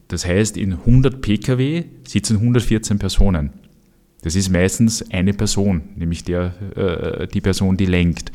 das 0.08 0.26
heißt, 0.26 0.56
in 0.56 0.74
100 0.74 1.22
Pkw 1.22 1.84
sitzen 2.06 2.36
114 2.36 2.98
Personen. 2.98 3.50
Das 4.24 4.34
ist 4.36 4.48
meistens 4.48 5.04
eine 5.10 5.34
Person, 5.34 5.82
nämlich 5.96 6.24
der, 6.24 6.54
äh, 6.76 7.28
die 7.28 7.42
Person, 7.42 7.76
die 7.76 7.84
lenkt. 7.84 8.32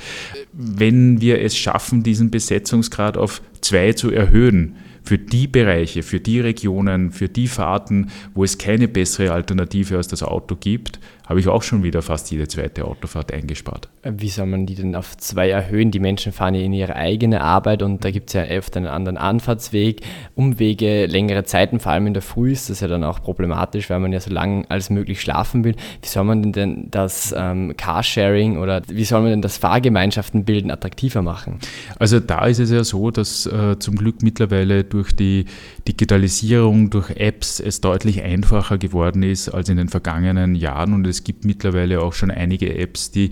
Wenn 0.53 1.19
wir 1.19 1.41
es 1.41 1.58
schaffen, 1.58 2.03
diesen 2.03 2.29
Besetzungsgrad 2.29 3.17
auf 3.17 3.41
zwei 3.62 3.93
zu 3.93 4.12
erhöhen, 4.12 4.75
für 5.01 5.17
die 5.17 5.48
Bereiche, 5.48 6.03
für 6.03 6.19
die 6.19 6.39
Regionen, 6.39 7.12
für 7.12 7.27
die 7.27 7.48
Fahrten, 7.48 8.12
wo 8.36 8.43
es 8.43 8.60
keine 8.60 8.88
bessere 8.88 9.31
Alternative 9.31 9.98
als 9.98 10.08
das 10.08 10.22
Auto 10.22 10.55
gibt, 10.55 11.00
habe 11.30 11.40
ich 11.40 11.48
auch 11.48 11.62
schon 11.62 11.84
wieder 11.84 12.02
fast 12.02 12.32
jede 12.32 12.48
zweite 12.48 12.86
Autofahrt 12.86 13.32
eingespart. 13.32 13.88
Wie 14.04 14.30
soll 14.30 14.48
man 14.48 14.66
die 14.66 14.74
denn 14.74 14.96
auf 14.96 15.16
zwei 15.16 15.52
erhöhen? 15.52 15.92
Die 15.92 16.00
Menschen 16.00 16.32
fahren 16.32 16.56
ja 16.56 16.62
in 16.62 16.74
ihre 16.74 16.96
eigene 16.96 17.42
Arbeit 17.42 17.84
und 17.84 18.04
da 18.04 18.10
gibt 18.10 18.30
es 18.30 18.34
ja 18.34 18.46
oft 18.58 18.76
einen 18.76 18.88
anderen 18.88 19.18
Anfahrtsweg, 19.18 20.02
Umwege, 20.34 21.06
längere 21.06 21.44
Zeiten, 21.44 21.80
vor 21.80 21.92
allem 21.92 22.08
in 22.08 22.16
der 22.16 22.24
Früh 22.24 22.52
ist 22.52 22.72
das 22.72 22.80
ja 22.80 22.88
dann 22.88 23.04
auch 23.04 23.22
problematisch, 23.22 23.92
weil 23.92 24.00
man 24.00 24.12
ja 24.12 24.20
so 24.20 24.32
lange 24.32 24.66
als 24.70 24.90
möglich 24.90 25.22
schlafen 25.22 25.64
will. 25.64 25.76
Wie 26.02 26.08
soll 26.08 26.24
man 26.24 26.52
denn 26.52 26.88
das 26.90 27.36
ähm, 27.38 27.76
Carsharing 27.78 28.58
oder 28.58 28.82
wie 28.88 29.06
soll 29.06 29.22
man 29.22 29.30
denn 29.30 29.44
das 29.44 29.58
Fahrgemeinschaften 29.58 30.46
bilden 30.46 30.72
attraktiver 30.72 31.22
machen? 31.22 31.60
Also 32.00 32.20
da 32.20 32.48
ist 32.48 32.58
es 32.58 32.72
ja 32.72 32.84
so, 32.84 33.12
dass 33.12 33.46
äh, 33.46 33.78
zum 33.78 33.98
Glück 33.98 34.24
mittlerweile 34.24 34.84
durch 34.84 35.16
die 35.16 35.46
Digitalisierung, 35.88 36.90
durch 36.90 37.12
Apps 37.12 37.60
es 37.60 37.82
deutlich 37.82 38.24
einfacher 38.24 38.80
geworden 38.80 39.22
ist 39.22 39.50
als 39.50 39.70
in 39.70 39.78
den 39.78 39.90
vergangenen 39.90 40.56
Jahren 40.56 40.94
und 40.94 41.06
es 41.06 41.19
es 41.20 41.26
gibt 41.26 41.44
mittlerweile 41.44 42.02
auch 42.02 42.14
schon 42.14 42.32
einige 42.32 42.74
Apps, 42.78 43.12
die 43.12 43.32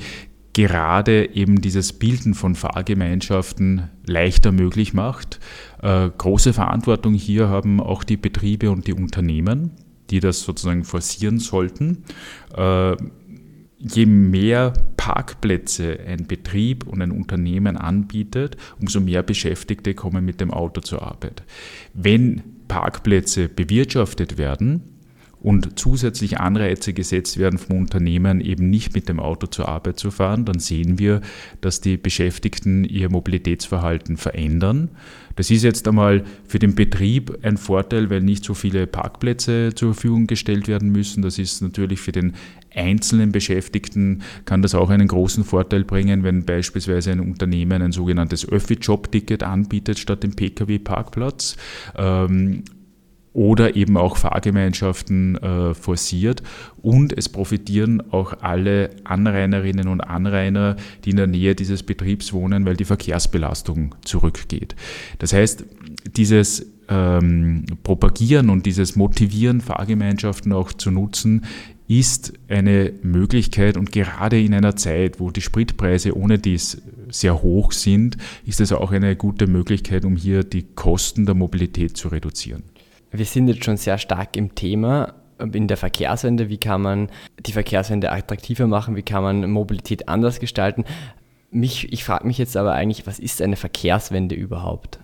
gerade 0.51 1.33
eben 1.33 1.61
dieses 1.61 1.93
Bilden 1.93 2.33
von 2.33 2.55
Fahrgemeinschaften 2.55 3.89
leichter 4.05 4.51
möglich 4.51 4.93
macht. 4.93 5.39
Äh, 5.81 6.09
große 6.17 6.51
Verantwortung 6.51 7.13
hier 7.13 7.47
haben 7.47 7.79
auch 7.79 8.03
die 8.03 8.17
Betriebe 8.17 8.71
und 8.71 8.87
die 8.87 8.93
Unternehmen, 8.93 9.71
die 10.09 10.19
das 10.19 10.41
sozusagen 10.41 10.83
forcieren 10.83 11.39
sollten. 11.39 12.03
Äh, 12.57 12.97
je 13.77 14.05
mehr 14.05 14.73
Parkplätze 14.97 15.97
ein 16.05 16.27
Betrieb 16.27 16.87
und 16.87 17.01
ein 17.01 17.11
Unternehmen 17.11 17.77
anbietet, 17.77 18.57
umso 18.81 18.99
mehr 18.99 19.23
Beschäftigte 19.23 19.93
kommen 19.93 20.25
mit 20.25 20.41
dem 20.41 20.51
Auto 20.51 20.81
zur 20.81 21.03
Arbeit. 21.03 21.43
Wenn 21.93 22.43
Parkplätze 22.67 23.47
bewirtschaftet 23.47 24.37
werden, 24.37 24.96
und 25.41 25.77
zusätzlich 25.79 26.39
Anreize 26.39 26.93
gesetzt 26.93 27.37
werden 27.37 27.59
vom 27.59 27.77
Unternehmen, 27.77 28.41
eben 28.41 28.69
nicht 28.69 28.93
mit 28.95 29.07
dem 29.07 29.19
Auto 29.19 29.47
zur 29.47 29.67
Arbeit 29.67 29.99
zu 29.99 30.11
fahren, 30.11 30.45
dann 30.45 30.59
sehen 30.59 30.99
wir, 30.99 31.21
dass 31.61 31.81
die 31.81 31.97
Beschäftigten 31.97 32.83
ihr 32.83 33.09
Mobilitätsverhalten 33.09 34.17
verändern. 34.17 34.89
Das 35.35 35.51
ist 35.51 35.63
jetzt 35.63 35.87
einmal 35.87 36.23
für 36.47 36.57
den 36.57 36.73
Betrieb 36.73 37.37
ein 37.43 37.57
Vorteil, 37.57 38.09
weil 38.09 38.21
nicht 38.21 38.43
so 38.43 38.55
viele 38.55 38.87
Parkplätze 38.87 39.71
zur 39.75 39.93
Verfügung 39.93 40.25
gestellt 40.25 40.67
werden 40.67 40.91
müssen. 40.91 41.21
Das 41.21 41.37
ist 41.37 41.61
natürlich 41.61 41.99
für 41.99 42.11
den 42.11 42.33
einzelnen 42.73 43.31
Beschäftigten 43.31 44.23
kann 44.45 44.63
das 44.63 44.73
auch 44.73 44.89
einen 44.89 45.07
großen 45.07 45.43
Vorteil 45.43 45.83
bringen, 45.83 46.23
wenn 46.23 46.45
beispielsweise 46.45 47.11
ein 47.11 47.19
Unternehmen 47.19 47.81
ein 47.83 47.91
sogenanntes 47.91 48.49
Öffi-Job-Ticket 48.49 49.43
anbietet 49.43 49.99
statt 49.99 50.23
dem 50.23 50.35
Pkw-Parkplatz. 50.35 51.55
Oder 53.37 53.75
eben 53.75 53.97
auch 53.97 54.17
Fahrgemeinschaften 54.17 55.35
äh, 55.35 55.75
forciert. 55.75 56.41
Und 56.81 57.15
es 57.15 57.29
profitieren 57.29 58.01
auch 58.11 58.41
alle 58.41 58.89
Anrainerinnen 59.03 59.87
und 59.89 60.01
Anrainer, 60.01 60.75
die 61.05 61.11
in 61.11 61.17
der 61.17 61.27
Nähe 61.27 61.53
dieses 61.53 61.83
Betriebs 61.83 62.33
wohnen, 62.33 62.65
weil 62.65 62.75
die 62.75 62.83
Verkehrsbelastung 62.83 63.93
zurückgeht. 64.03 64.75
Das 65.19 65.33
heißt, 65.33 65.65
dieses 66.15 66.65
ähm, 66.89 67.65
Propagieren 67.83 68.49
und 68.49 68.65
dieses 68.65 68.95
Motivieren, 68.95 69.61
Fahrgemeinschaften 69.61 70.51
auch 70.51 70.73
zu 70.73 70.89
nutzen, 70.89 71.45
ist 71.87 72.33
eine 72.47 72.91
Möglichkeit 73.03 73.77
und 73.77 73.91
gerade 73.91 74.41
in 74.41 74.55
einer 74.55 74.75
Zeit, 74.75 75.19
wo 75.19 75.29
die 75.29 75.41
Spritpreise 75.41 76.17
ohne 76.17 76.39
dies 76.39 76.81
sehr 77.11 77.43
hoch 77.43 77.71
sind, 77.71 78.17
ist 78.47 78.61
es 78.61 78.71
auch 78.71 78.91
eine 78.91 79.15
gute 79.15 79.45
Möglichkeit, 79.45 80.05
um 80.05 80.15
hier 80.15 80.43
die 80.43 80.63
Kosten 80.63 81.27
der 81.27 81.35
Mobilität 81.35 81.97
zu 81.97 82.07
reduzieren 82.07 82.63
wir 83.11 83.25
sind 83.25 83.47
jetzt 83.47 83.65
schon 83.65 83.77
sehr 83.77 83.97
stark 83.97 84.35
im 84.35 84.55
Thema 84.55 85.13
in 85.39 85.67
der 85.67 85.77
Verkehrswende. 85.77 86.49
Wie 86.49 86.57
kann 86.57 86.81
man 86.81 87.09
die 87.45 87.51
Verkehrswende 87.51 88.11
attraktiver 88.11 88.67
machen? 88.67 88.95
Wie 88.95 89.03
kann 89.03 89.23
man 89.23 89.49
Mobilität 89.51 90.09
anders 90.09 90.39
gestalten? 90.39 90.83
Mich, 91.51 91.91
ich 91.93 92.03
frage 92.03 92.27
mich 92.27 92.37
jetzt 92.37 92.57
aber 92.57 92.73
eigentlich, 92.73 93.07
was 93.07 93.19
ist 93.19 93.41
eine 93.41 93.55
Verkehrswende 93.55 94.35
überhaupt? 94.35 94.99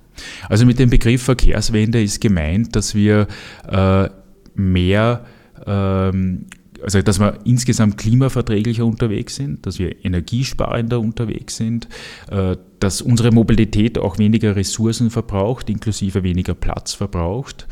Also 0.49 0.65
mit 0.65 0.79
dem 0.79 0.89
Begriff 0.89 1.23
Verkehrswende 1.23 2.01
ist 2.01 2.19
gemeint, 2.19 2.75
dass 2.75 2.93
wir 2.93 3.27
äh, 3.67 4.09
mehr 4.55 5.25
ähm, 5.65 6.45
also 6.83 7.01
dass 7.01 7.19
wir 7.19 7.39
insgesamt 7.45 7.97
klimaverträglicher 7.97 8.85
unterwegs 8.85 9.35
sind, 9.35 9.65
dass 9.65 9.79
wir 9.79 10.03
energiesparender 10.05 10.99
unterwegs 10.99 11.55
sind, 11.55 11.87
äh, 12.29 12.57
dass 12.83 13.01
unsere 13.01 13.31
Mobilität 13.31 13.97
auch 13.97 14.17
weniger 14.17 14.57
Ressourcen 14.57 15.09
verbraucht, 15.09 15.69
inklusive 15.69 16.21
weniger 16.21 16.53
Platz 16.53 16.93
verbraucht. 16.93 17.65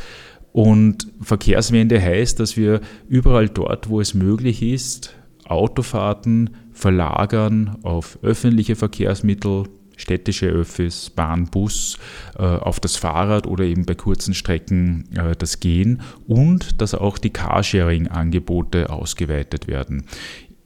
Und 0.53 1.12
Verkehrswende 1.20 2.01
heißt, 2.01 2.39
dass 2.39 2.56
wir 2.56 2.80
überall 3.10 3.50
dort, 3.50 3.89
wo 3.89 4.00
es 4.00 4.13
möglich 4.13 4.63
ist, 4.63 5.13
Autofahrten 5.44 6.51
verlagern 6.72 7.75
auf 7.84 8.20
öffentliche 8.22 8.77
Verkehrsmittel, 8.77 9.65
städtische 9.98 10.48
Öffis, 10.48 11.10
Bahn, 11.10 11.48
Bus, 11.48 11.98
äh, 12.39 12.44
auf 12.44 12.80
das 12.80 12.96
Fahrrad 12.96 13.48
oder 13.48 13.65
eben 13.65 13.86
bei 13.86 13.96
kurzen 13.96 14.34
Strecken 14.34 15.10
äh, 15.13 15.36
das 15.38 15.60
Gehen 15.60 16.01
und 16.25 16.80
dass 16.80 16.96
auch 16.96 17.18
die 17.18 17.32
Carsharing-Angebote 17.32 18.89
ausgeweitet 18.89 19.68
werden. 19.68 20.06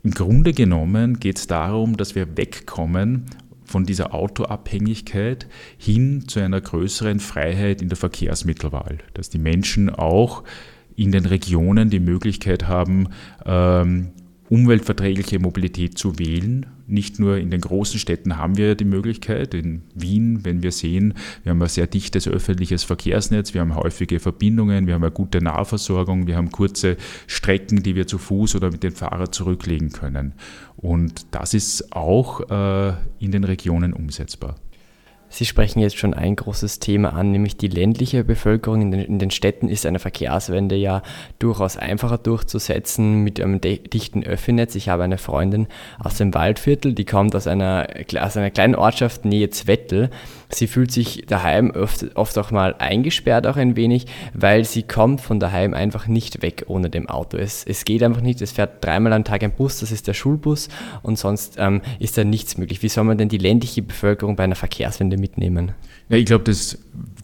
Im 0.04 0.12
Grunde 0.12 0.54
genommen 0.54 1.20
geht 1.20 1.40
es 1.40 1.48
darum, 1.48 1.98
dass 1.98 2.14
wir 2.14 2.38
wegkommen 2.38 3.26
von 3.66 3.86
dieser 3.86 4.14
Autoabhängigkeit 4.14 5.48
hin 5.78 6.28
zu 6.28 6.40
einer 6.40 6.62
größeren 6.62 7.20
Freiheit 7.20 7.82
in 7.82 7.90
der 7.90 7.98
Verkehrsmittelwahl, 7.98 9.00
dass 9.14 9.30
die 9.30 9.40
Menschen 9.40 9.90
auch 9.90 10.44
in 10.96 11.12
den 11.12 11.26
Regionen 11.26 11.90
die 11.90 12.00
Möglichkeit 12.00 12.68
haben, 12.68 13.10
ähm, 13.46 14.12
umweltverträgliche 14.50 15.40
Mobilität 15.40 15.98
zu 15.98 16.20
wählen. 16.20 16.68
Nicht 16.88 17.20
nur 17.20 17.38
in 17.38 17.50
den 17.50 17.62
großen 17.62 18.00
Städten 18.00 18.38
haben 18.38 18.58
wir 18.58 18.76
die 18.76 18.86
Möglichkeit, 18.86 19.56
in 19.56 19.82
Wien, 19.96 20.46
wenn 20.46 20.62
wir 20.62 20.72
sehen, 20.72 21.16
wir 21.42 21.50
haben 21.50 21.62
ein 21.62 21.68
sehr 21.68 21.88
dichtes 21.88 22.28
öffentliches 22.28 22.84
Verkehrsnetz, 22.84 23.56
wir 23.56 23.62
haben 23.62 23.76
häufige 23.76 24.20
Verbindungen, 24.20 24.86
wir 24.86 24.94
haben 24.94 25.04
eine 25.04 25.12
gute 25.12 25.44
Nahversorgung, 25.44 26.28
wir 26.28 26.38
haben 26.38 26.52
kurze 26.52 26.98
Strecken, 27.26 27.82
die 27.82 27.96
wir 27.96 28.06
zu 28.06 28.20
Fuß 28.20 28.56
oder 28.56 28.72
mit 28.72 28.84
dem 28.84 28.94
Fahrrad 28.94 29.34
zurücklegen 29.34 29.92
können. 29.92 30.34
Und 30.86 31.34
das 31.34 31.56
ist 31.56 31.96
auch 31.96 32.42
äh, 32.48 32.94
in 33.18 33.32
den 33.32 33.44
Regionen 33.44 33.92
umsetzbar. 33.92 34.54
Sie 35.36 35.46
sprechen 35.46 35.82
jetzt 35.82 35.98
schon 35.98 36.14
ein 36.14 36.38
großes 36.38 36.80
Thema 36.80 37.12
an, 37.12 37.32
nämlich 37.32 37.58
die 37.58 37.68
ländliche 37.68 38.24
Bevölkerung. 38.24 38.84
In 38.84 38.92
den, 38.92 39.02
in 39.02 39.20
den, 39.20 39.32
Städten 39.32 39.68
ist 39.68 39.86
eine 39.86 40.00
Verkehrswende 40.00 40.78
ja 40.78 41.02
durchaus 41.40 41.76
einfacher 41.76 42.18
durchzusetzen 42.18 43.22
mit 43.22 43.42
einem 43.42 43.60
dichten 43.60 44.24
Öffinetz. 44.24 44.76
Ich 44.76 44.88
habe 44.88 45.04
eine 45.04 45.18
Freundin 45.18 45.68
aus 46.00 46.16
dem 46.16 46.34
Waldviertel, 46.34 46.94
die 46.94 47.04
kommt 47.04 47.36
aus 47.36 47.48
einer, 47.48 47.86
aus 48.18 48.38
einer 48.38 48.50
kleinen 48.50 48.76
Ortschaft 48.76 49.26
nähe 49.26 49.50
Zwettel. 49.50 50.10
Sie 50.48 50.68
fühlt 50.68 50.94
sich 50.94 51.26
daheim 51.28 51.72
oft, 51.72 52.16
oft 52.16 52.38
auch 52.38 52.52
mal 52.52 52.76
eingesperrt, 52.80 53.46
auch 53.46 53.58
ein 53.58 53.76
wenig, 53.76 54.06
weil 54.34 54.64
sie 54.64 54.84
kommt 54.84 55.20
von 55.20 55.42
daheim 55.42 55.74
einfach 55.74 56.08
nicht 56.08 56.44
weg 56.44 56.64
ohne 56.68 56.90
dem 56.90 57.10
Auto. 57.10 57.36
Es, 57.36 57.66
es 57.66 57.84
geht 57.84 58.04
einfach 58.04 58.22
nicht, 58.22 58.42
es 58.42 58.54
fährt 58.54 58.86
dreimal 58.86 59.12
am 59.12 59.26
Tag 59.26 59.44
ein 59.44 59.52
Bus, 59.52 59.80
das 59.82 59.92
ist 59.92 60.08
der 60.08 60.14
Schulbus 60.14 60.70
und 61.02 61.20
sonst 61.20 61.56
ähm, 61.58 61.82
ist 62.00 62.18
da 62.18 62.24
nichts 62.24 62.58
möglich. 62.58 62.84
Wie 62.84 62.90
soll 62.90 63.04
man 63.04 63.18
denn 63.18 63.28
die 63.28 63.38
ländliche 63.38 63.82
Bevölkerung 63.82 64.38
bei 64.38 64.46
einer 64.46 64.56
Verkehrswende 64.56 65.18
mitnehmen? 65.26 65.72
Ja, 66.08 66.18
ich 66.18 66.26
glaube, 66.26 66.44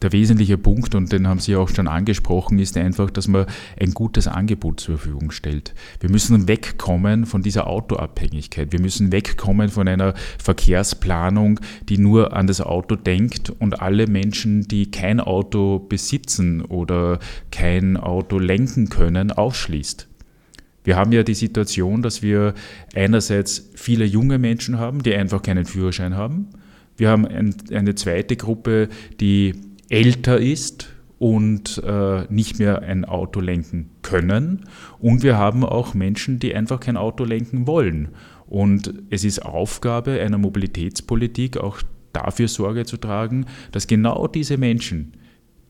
der 0.02 0.12
wesentliche 0.12 0.58
Punkt, 0.58 0.96
und 0.96 1.12
den 1.12 1.28
haben 1.28 1.40
Sie 1.40 1.56
auch 1.56 1.70
schon 1.70 1.88
angesprochen, 1.88 2.58
ist 2.58 2.76
einfach, 2.78 3.12
dass 3.12 3.28
man 3.28 3.46
ein 3.80 3.92
gutes 3.92 4.28
Angebot 4.28 4.80
zur 4.80 4.98
Verfügung 4.98 5.30
stellt. 5.30 5.76
Wir 6.00 6.10
müssen 6.10 6.48
wegkommen 6.48 7.28
von 7.28 7.44
dieser 7.44 7.68
Autoabhängigkeit. 7.68 8.72
Wir 8.72 8.82
müssen 8.82 9.12
wegkommen 9.12 9.70
von 9.70 9.88
einer 9.88 10.16
Verkehrsplanung, 10.40 11.60
die 11.90 12.00
nur 12.00 12.34
an 12.34 12.48
das 12.48 12.60
Auto 12.60 12.96
denkt 12.96 13.52
und 13.52 13.82
alle 13.82 14.08
Menschen, 14.08 14.68
die 14.68 14.90
kein 14.90 15.20
Auto 15.20 15.78
besitzen 15.78 16.62
oder 16.62 17.20
kein 17.52 17.98
Auto 17.98 18.40
lenken 18.40 18.90
können, 18.90 19.32
ausschließt. 19.32 20.08
Wir 20.84 20.96
haben 20.96 21.12
ja 21.12 21.22
die 21.22 21.36
Situation, 21.36 22.02
dass 22.02 22.24
wir 22.24 22.56
einerseits 22.96 23.70
viele 23.76 24.06
junge 24.06 24.40
Menschen 24.40 24.80
haben, 24.80 25.04
die 25.04 25.14
einfach 25.14 25.44
keinen 25.44 25.66
Führerschein 25.66 26.16
haben 26.16 26.48
wir 27.02 27.10
haben 27.10 27.26
ein, 27.26 27.56
eine 27.74 27.96
zweite 27.96 28.38
Gruppe, 28.38 28.88
die 29.20 29.56
älter 29.90 30.40
ist 30.40 30.94
und 31.18 31.82
äh, 31.84 32.26
nicht 32.30 32.60
mehr 32.60 32.84
ein 32.84 33.06
Auto 33.06 33.40
lenken 33.40 33.90
können. 34.04 34.66
Und 35.00 35.24
wir 35.24 35.36
haben 35.36 35.66
auch 35.66 35.96
Menschen, 35.96 36.38
die 36.38 36.54
einfach 36.54 36.80
kein 36.80 36.98
Auto 36.98 37.24
lenken 37.24 37.66
wollen. 37.66 38.10
Und 38.46 38.94
es 39.10 39.24
ist 39.24 39.44
Aufgabe 39.44 40.22
einer 40.22 40.38
Mobilitätspolitik, 40.38 41.58
auch 41.58 41.82
dafür 42.14 42.48
Sorge 42.48 42.86
zu 42.86 42.98
tragen, 42.98 43.46
dass 43.72 43.88
genau 43.88 44.28
diese 44.28 44.58
Menschen, 44.58 45.14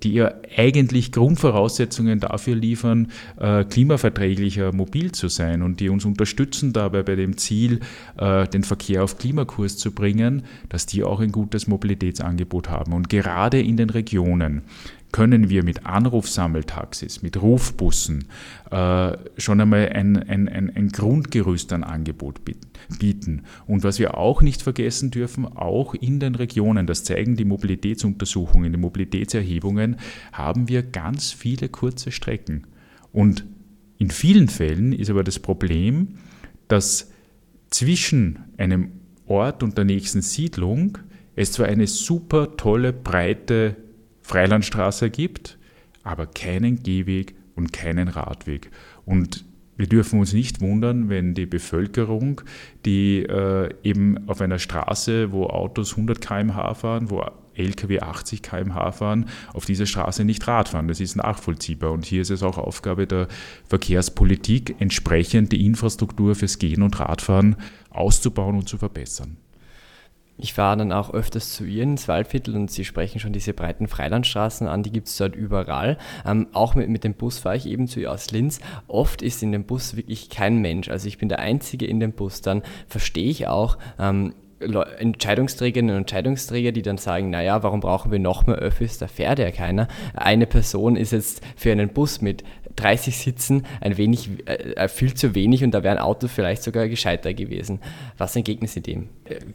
die 0.04 0.14
ja 0.14 0.34
eigentlich 0.56 1.12
Grundvoraussetzungen 1.12 2.20
dafür 2.20 2.56
liefern, 2.56 3.12
äh, 3.40 3.64
klimaverträglicher 3.64 4.74
mobil 4.74 5.12
zu 5.12 5.28
sein 5.28 5.62
und 5.62 5.80
die 5.80 5.90
uns 5.90 6.06
unterstützen 6.06 6.74
dabei 6.74 7.04
bei 7.04 7.16
dem 7.16 7.38
Ziel, 7.38 7.80
äh, 8.18 8.48
den 8.48 8.64
Verkehr 8.64 9.04
auf 9.04 9.18
Klimakurs 9.18 9.78
zu 9.78 9.92
bringen, 9.92 10.44
dass 10.70 10.86
die 10.86 11.04
auch 11.04 11.20
ein 11.20 11.32
gutes 11.32 11.68
Mobilitätsangebot 11.68 12.70
haben. 12.70 12.94
Und 12.94 13.10
gerade 13.10 13.62
in 13.62 13.78
den 13.78 13.90
Regionen, 13.90 14.64
können 15.12 15.50
wir 15.50 15.64
mit 15.64 15.86
Anrufsammeltaxis, 15.86 17.22
mit 17.22 17.42
Rufbussen 17.42 18.26
äh, 18.70 19.18
schon 19.38 19.62
einmal 19.62 19.90
ein, 19.90 20.18
ein, 20.18 20.48
ein, 20.48 20.70
ein 20.76 20.90
Grundgerüst 20.90 21.74
an 21.74 21.84
Angebot 21.84 22.42
bieten. 23.00 23.44
Und 23.68 23.84
was 23.84 24.00
wir 24.00 24.18
auch 24.18 24.42
nicht 24.42 24.62
vergessen 24.62 25.12
dürfen, 25.12 25.46
auch 25.46 25.94
in 25.94 26.20
den 26.20 26.36
Regionen, 26.36 26.88
das 26.88 27.04
zeigen 27.04 27.36
die 27.36 27.46
Mobilitätsuntersuchungen, 27.46 28.72
die 28.72 28.80
Mobilitätserhebungen, 28.80 29.98
haben 30.32 30.70
wir 30.70 30.84
ganz 30.84 31.32
viele 31.32 31.70
kurze 31.70 32.12
Strecken. 32.12 32.68
Und 33.12 33.46
in 33.98 34.10
vielen 34.10 34.48
Fällen 34.48 34.94
ist 34.94 35.10
aber 35.10 35.24
das 35.24 35.40
Problem, 35.40 36.16
dass 36.68 37.12
zwischen 37.70 38.40
einem 38.58 38.92
Ort 39.28 39.64
und 39.64 39.78
der 39.78 39.86
nächsten 39.86 40.22
Siedlung 40.22 40.98
es 41.36 41.54
zwar 41.54 41.68
eine 41.68 41.88
super 41.88 42.58
tolle, 42.58 42.94
breite 42.94 43.76
Freilandstraße 44.32 45.10
gibt, 45.10 45.58
aber 46.04 46.26
keinen 46.26 46.84
Gehweg 46.84 47.36
und 47.56 47.74
keinen 47.74 48.08
Radweg. 48.08 48.72
Und 49.06 49.44
wir 49.76 49.88
dürfen 49.88 50.20
uns 50.20 50.32
nicht 50.32 50.62
wundern, 50.62 51.10
wenn 51.10 51.34
die 51.34 51.46
Bevölkerung, 51.46 52.42
die 52.86 53.24
äh, 53.24 53.74
eben 53.84 54.30
auf 54.30 54.40
einer 54.40 54.60
Straße, 54.60 55.34
wo 55.34 55.48
Autos 55.48 55.92
100 55.92 56.22
km/h 56.22 56.76
fahren, 56.76 57.10
wo 57.10 57.26
Lkw 57.56 58.00
80 58.00 58.42
km/h 58.42 58.92
fahren, 58.94 59.26
auf 59.54 59.66
dieser 59.66 59.86
Straße 59.86 60.24
nicht 60.24 60.48
Rad 60.48 60.70
fahren. 60.70 60.88
Das 60.88 61.02
ist 61.02 61.18
nachvollziehbar. 61.18 61.92
Und 61.92 62.06
hier 62.06 62.22
ist 62.22 62.32
es 62.32 62.42
auch 62.42 62.58
Aufgabe 62.58 63.08
der 63.08 63.28
Verkehrspolitik, 63.68 64.76
entsprechend 64.80 65.52
die 65.52 65.66
Infrastruktur 65.66 66.36
fürs 66.36 66.58
Gehen 66.58 66.84
und 66.84 67.00
Radfahren 67.00 67.58
auszubauen 67.90 68.56
und 68.56 68.70
zu 68.70 68.78
verbessern. 68.78 69.36
Ich 70.42 70.54
fahre 70.54 70.78
dann 70.78 70.92
auch 70.92 71.14
öfters 71.14 71.54
zu 71.54 71.66
ihr 71.66 71.84
ins 71.84 72.08
Waldviertel 72.08 72.56
und 72.56 72.72
Sie 72.72 72.84
sprechen 72.84 73.20
schon 73.20 73.32
diese 73.32 73.54
breiten 73.54 73.88
Freilandstraßen 73.88 74.68
an, 74.68 74.82
die 74.82 74.92
gibt 74.92 75.08
es 75.08 75.16
dort 75.16 75.36
überall. 75.36 76.00
Ähm, 76.26 76.48
auch 76.52 76.74
mit, 76.74 76.90
mit 76.90 77.04
dem 77.04 77.14
Bus 77.14 77.38
fahre 77.38 77.58
ich 77.58 77.68
eben 77.68 77.88
zu 77.88 78.00
ihr 78.00 78.12
aus 78.12 78.32
Linz. 78.32 78.60
Oft 78.88 79.22
ist 79.22 79.44
in 79.44 79.52
dem 79.52 79.66
Bus 79.66 79.96
wirklich 79.96 80.30
kein 80.30 80.58
Mensch. 80.58 80.90
Also 80.90 81.08
ich 81.08 81.20
bin 81.20 81.30
der 81.30 81.40
Einzige 81.40 81.86
in 81.86 82.00
dem 82.00 82.14
Bus. 82.14 82.42
Dann 82.42 82.64
verstehe 82.88 83.30
ich 83.30 83.48
auch, 83.48 83.78
ähm, 84.00 84.34
Entscheidungsträgerinnen 84.62 85.96
und 85.96 86.02
Entscheidungsträger, 86.02 86.72
die 86.72 86.82
dann 86.82 86.98
sagen, 86.98 87.30
naja, 87.30 87.64
warum 87.64 87.80
brauchen 87.80 88.12
wir 88.12 88.20
noch 88.20 88.46
mehr 88.46 88.58
Öffis, 88.58 88.98
da 88.98 89.08
fährt 89.08 89.40
ja 89.40 89.52
keiner. 89.52 89.88
Eine 90.14 90.46
Person 90.46 90.96
ist 90.96 91.12
jetzt 91.12 91.42
für 91.56 91.72
einen 91.72 91.90
Bus 91.90 92.22
mit 92.22 92.44
30 92.76 93.18
Sitzen 93.18 93.64
ein 93.80 93.98
wenig, 93.98 94.30
äh, 94.46 94.88
viel 94.88 95.14
zu 95.14 95.36
wenig 95.36 95.64
und 95.64 95.72
da 95.72 95.84
wären 95.84 95.98
Autos 95.98 96.32
vielleicht 96.32 96.64
sogar 96.64 96.88
gescheiter 96.88 97.34
gewesen. 97.34 97.80
Was 98.18 98.36
entgegnen 98.36 98.68
Sie 98.68 98.82
dem? 98.82 99.10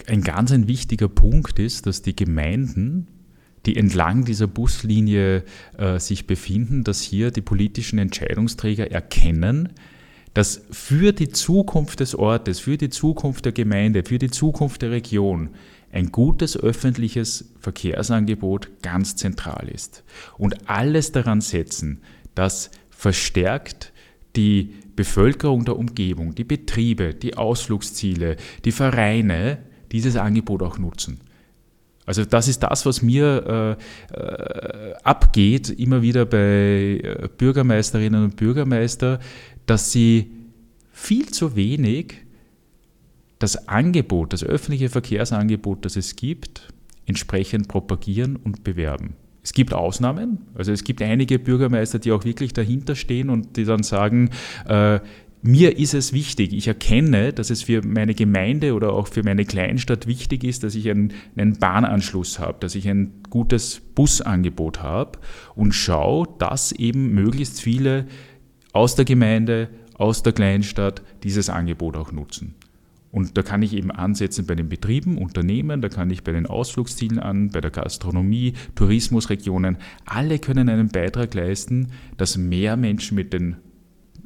Ein 0.07 0.23
ganz 0.23 0.53
ein 0.53 0.69
wichtiger 0.69 1.09
Punkt 1.09 1.59
ist, 1.59 1.87
dass 1.87 2.03
die 2.03 2.17
Gemeinden 2.17 3.09
die 3.67 3.77
entlang 3.77 4.25
dieser 4.25 4.47
Buslinie 4.47 5.43
äh, 5.77 5.99
sich 5.99 6.27
befinden, 6.27 6.85
dass 6.85 7.03
hier 7.03 7.33
die 7.33 7.43
politischen 7.43 7.99
Entscheidungsträger 7.99 8.93
erkennen, 8.93 9.71
dass 10.35 10.63
für 10.71 11.13
die 11.13 11.31
Zukunft 11.31 12.01
des 12.01 12.15
Ortes, 12.15 12.61
für 12.61 12.77
die 12.77 12.91
Zukunft 12.91 13.45
der 13.45 13.53
Gemeinde, 13.53 14.05
für 14.05 14.19
die 14.19 14.31
Zukunft 14.31 14.83
der 14.83 14.93
Region 14.93 15.51
ein 15.91 16.13
gutes 16.13 16.57
öffentliches 16.57 17.53
Verkehrsangebot 17.59 18.83
ganz 18.83 19.17
zentral 19.17 19.69
ist. 19.69 20.05
Und 20.37 20.69
alles 20.69 21.13
daran 21.13 21.41
setzen, 21.41 22.03
dass 22.35 22.71
verstärkt 22.97 23.93
die 24.37 24.75
Bevölkerung 24.97 25.65
der 25.65 25.77
Umgebung, 25.77 26.35
die 26.35 26.45
Betriebe, 26.45 27.15
die 27.15 27.37
Ausflugsziele, 27.37 28.37
die 28.65 28.73
Vereine 28.73 29.59
dieses 29.93 30.17
Angebot 30.17 30.63
auch 30.63 30.79
nutzen. 30.79 31.21
Also 32.07 32.25
das 32.25 32.49
ist 32.49 32.61
das, 32.63 32.87
was 32.87 33.03
mir 33.03 33.77
äh, 34.13 34.17
äh, 34.19 34.95
abgeht, 35.03 35.71
immer 35.71 36.03
wieder 36.03 36.25
bei 36.25 37.01
äh, 37.03 37.29
Bürgermeisterinnen 37.37 38.25
und 38.25 38.37
Bürgermeistern, 38.37 39.19
dass 39.67 39.93
sie 39.93 40.31
viel 40.93 41.27
zu 41.27 41.57
wenig 41.57 42.15
das 43.39 43.69
Angebot, 43.69 44.33
das 44.33 44.45
öffentliche 44.45 44.89
Verkehrsangebot, 44.89 45.85
das 45.85 45.97
es 45.97 46.17
gibt, 46.17 46.69
entsprechend 47.05 47.69
propagieren 47.69 48.37
und 48.37 48.65
bewerben. 48.65 49.15
Es 49.47 49.53
gibt 49.53 49.73
Ausnahmen, 49.73 50.39
also 50.57 50.73
es 50.73 50.83
gibt 50.83 51.01
einige 51.01 51.39
Bürgermeister, 51.39 52.01
die 52.01 52.11
auch 52.11 52.25
wirklich 52.25 52.53
dahinter 52.53 52.97
stehen 52.97 53.31
und 53.31 53.57
die 53.57 53.65
dann 53.65 53.85
sagen, 53.85 54.31
äh, 54.67 54.99
mir 55.41 55.79
ist 55.79 55.95
es 55.95 56.13
wichtig, 56.13 56.53
ich 56.53 56.67
erkenne, 56.67 57.33
dass 57.33 57.51
es 57.51 57.63
für 57.63 57.81
meine 57.87 58.15
Gemeinde 58.15 58.75
oder 58.75 58.93
auch 58.93 59.07
für 59.07 59.23
meine 59.23 59.45
Kleinstadt 59.45 60.09
wichtig 60.09 60.43
ist, 60.43 60.65
dass 60.65 60.75
ich 60.75 60.91
einen, 60.91 61.13
einen 61.37 61.61
Bahnanschluss 61.61 62.41
habe, 62.41 62.59
dass 62.59 62.75
ich 62.75 62.89
ein 62.89 63.23
gutes 63.31 63.81
Busangebot 63.95 64.83
habe 64.83 65.21
und 65.55 65.75
schaue, 65.77 66.27
dass 66.41 66.73
eben 66.73 67.15
möglichst 67.15 67.61
viele 67.61 68.07
aus 68.73 68.97
der 68.97 69.05
Gemeinde, 69.05 69.69
aus 69.95 70.25
der 70.25 70.33
Kleinstadt 70.33 71.03
dieses 71.23 71.51
Angebot 71.51 71.97
auch 71.97 72.11
nutzen. 72.11 72.57
Und 73.13 73.37
da 73.37 73.43
kann 73.43 73.63
ich 73.63 73.73
eben 73.73 73.91
ansetzen 73.91 74.47
bei 74.47 74.55
den 74.55 74.69
Betrieben, 74.69 75.17
Unternehmen, 75.17 75.81
da 75.81 75.89
kann 75.89 76.11
ich 76.11 76.23
bei 76.23 76.33
den 76.33 76.47
Ausflugszielen 76.47 77.19
an, 77.19 77.51
bei 77.51 77.61
der 77.61 77.71
Gastronomie, 77.71 78.55
Tourismusregionen. 78.75 79.79
Alle 80.05 80.39
können 80.39 80.69
einen 80.69 80.89
Beitrag 80.89 81.33
leisten, 81.35 81.93
dass 82.17 82.37
mehr 82.37 82.77
Menschen 82.77 83.15
mit 83.15 83.33
den 83.33 83.57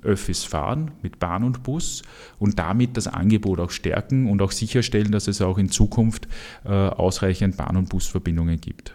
Öffis 0.03 0.45
fahren, 0.45 0.93
mit 1.03 1.19
Bahn 1.19 1.45
und 1.45 1.62
Bus 1.62 2.03
und 2.38 2.59
damit 2.59 2.97
das 2.97 3.07
Angebot 3.07 3.61
auch 3.61 3.71
stärken 3.71 4.29
und 4.31 4.40
auch 4.43 4.51
sicherstellen, 4.53 5.12
dass 5.12 5.29
es 5.29 5.43
auch 5.43 5.59
in 5.59 5.69
Zukunft 5.69 6.27
äh, 6.64 6.71
ausreichend 6.71 7.57
Bahn- 7.57 7.77
und 7.77 7.88
Busverbindungen 7.88 8.61
gibt. 8.61 8.95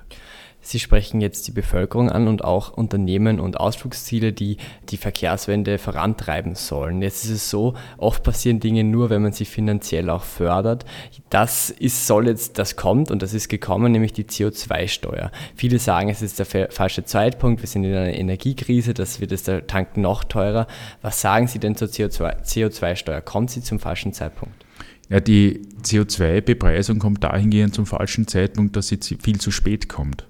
Sie 0.66 0.80
sprechen 0.80 1.22
jetzt 1.22 1.48
die 1.48 1.52
Bevölkerung 1.52 2.10
an 2.10 2.28
und 2.28 2.44
auch 2.44 2.74
Unternehmen 2.74 3.40
und 3.40 3.60
Ausflugsziele, 3.60 4.34
die 4.34 4.58
die 4.90 4.98
Verkehrswende 4.98 5.78
vorantreiben 5.78 6.56
sollen. 6.56 7.04
Jetzt 7.04 7.24
ist 7.24 7.30
es 7.30 7.50
so, 7.52 7.76
oft 8.00 8.24
passieren 8.24 8.60
Dinge 8.60 8.84
nur, 8.84 9.12
wenn 9.12 9.22
man 9.22 9.32
sie 9.32 9.46
finanziell 9.46 10.10
auch 10.10 10.24
fördert. 10.24 10.84
Das 11.30 11.70
ist, 11.70 12.08
soll 12.08 12.28
jetzt, 12.28 12.58
das 12.58 12.76
kommt 12.76 13.12
und 13.12 13.22
das 13.22 13.36
ist 13.36 13.48
gekommen, 13.48 13.92
nämlich 13.92 14.12
die 14.12 14.24
CO2-Steuer. 14.24 15.32
Viele 15.56 15.78
sagen, 15.78 16.10
es 16.10 16.24
ist 16.24 16.40
der 16.40 16.48
falsche 16.72 17.06
Zeitpunkt, 17.06 17.62
wir 17.62 17.68
sind 17.68 17.84
in 17.84 17.94
einer 17.94 18.18
Energiekrise, 18.18 18.96
das 18.96 19.22
wird 19.22 19.30
jetzt 19.30 19.48
der 19.48 19.68
Tank 19.68 19.98
noch 19.98 20.24
teurer. 20.24 20.66
Was 21.04 21.22
sagen 21.22 21.46
Sie 21.46 21.60
denn 21.60 21.76
zur 21.76 21.90
CO2-Steuer? 21.90 23.22
Kommt 23.22 23.52
sie 23.52 23.62
zum 23.62 23.80
falschen 23.80 24.14
Zeitpunkt? 24.14 24.66
Ja, 25.10 25.20
die 25.20 25.62
CO2-Bepreisung 25.84 26.98
kommt 26.98 27.24
dahingehend 27.24 27.76
zum 27.76 27.86
falschen 27.86 28.28
Zeitpunkt, 28.28 28.76
dass 28.76 28.88
sie 28.88 28.98
viel 28.98 29.40
zu 29.40 29.52
spät 29.52 29.88
kommt. 29.88 30.26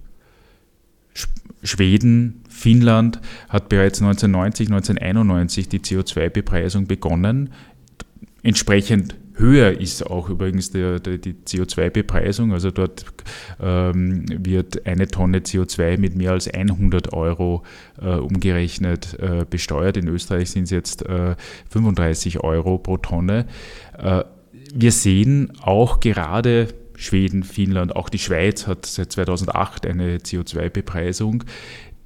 Schweden, 1.63 2.43
Finnland 2.49 3.19
hat 3.49 3.69
bereits 3.69 4.01
1990, 4.01 4.67
1991 4.67 5.69
die 5.69 5.79
CO2-Bepreisung 5.79 6.87
begonnen. 6.87 7.49
Entsprechend 8.43 9.15
höher 9.37 9.79
ist 9.79 10.05
auch 10.05 10.29
übrigens 10.29 10.71
der, 10.71 10.99
der, 10.99 11.17
die 11.17 11.33
CO2-Bepreisung. 11.33 12.53
Also 12.53 12.71
dort 12.71 13.05
ähm, 13.59 14.25
wird 14.29 14.85
eine 14.85 15.07
Tonne 15.07 15.39
CO2 15.39 15.97
mit 15.97 16.15
mehr 16.15 16.31
als 16.31 16.47
100 16.47 17.13
Euro 17.13 17.63
äh, 18.01 18.15
umgerechnet 18.15 19.17
äh, 19.19 19.45
besteuert. 19.49 19.97
In 19.97 20.07
Österreich 20.07 20.51
sind 20.51 20.63
es 20.63 20.69
jetzt 20.69 21.05
äh, 21.05 21.35
35 21.69 22.41
Euro 22.41 22.77
pro 22.77 22.97
Tonne. 22.97 23.45
Äh, 23.97 24.23
wir 24.73 24.91
sehen 24.91 25.53
auch 25.61 25.99
gerade 25.99 26.67
Schweden, 26.95 27.43
Finnland, 27.43 27.95
auch 27.95 28.09
die 28.09 28.19
Schweiz 28.19 28.67
hat 28.67 28.85
seit 28.85 29.11
2008 29.11 29.85
eine 29.85 30.17
CO2-Bepreisung, 30.17 31.43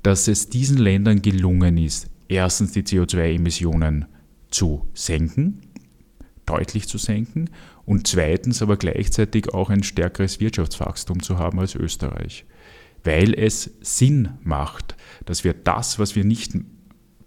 dass 0.03 0.27
es 0.27 0.49
diesen 0.49 0.77
Ländern 0.77 1.21
gelungen 1.21 1.77
ist, 1.77 2.09
erstens 2.27 2.71
die 2.71 2.83
CO2-Emissionen 2.83 4.05
zu 4.49 4.87
senken, 4.93 5.61
deutlich 6.45 6.87
zu 6.87 6.97
senken, 6.97 7.49
und 7.85 8.07
zweitens 8.07 8.61
aber 8.61 8.77
gleichzeitig 8.77 9.53
auch 9.53 9.69
ein 9.69 9.83
stärkeres 9.83 10.39
Wirtschaftswachstum 10.39 11.23
zu 11.23 11.39
haben 11.39 11.59
als 11.59 11.75
Österreich. 11.75 12.45
Weil 13.03 13.33
es 13.33 13.71
Sinn 13.81 14.29
macht, 14.43 14.95
dass 15.25 15.43
wir 15.43 15.53
das, 15.53 15.97
was 15.97 16.15
wir 16.15 16.23
nicht 16.23 16.53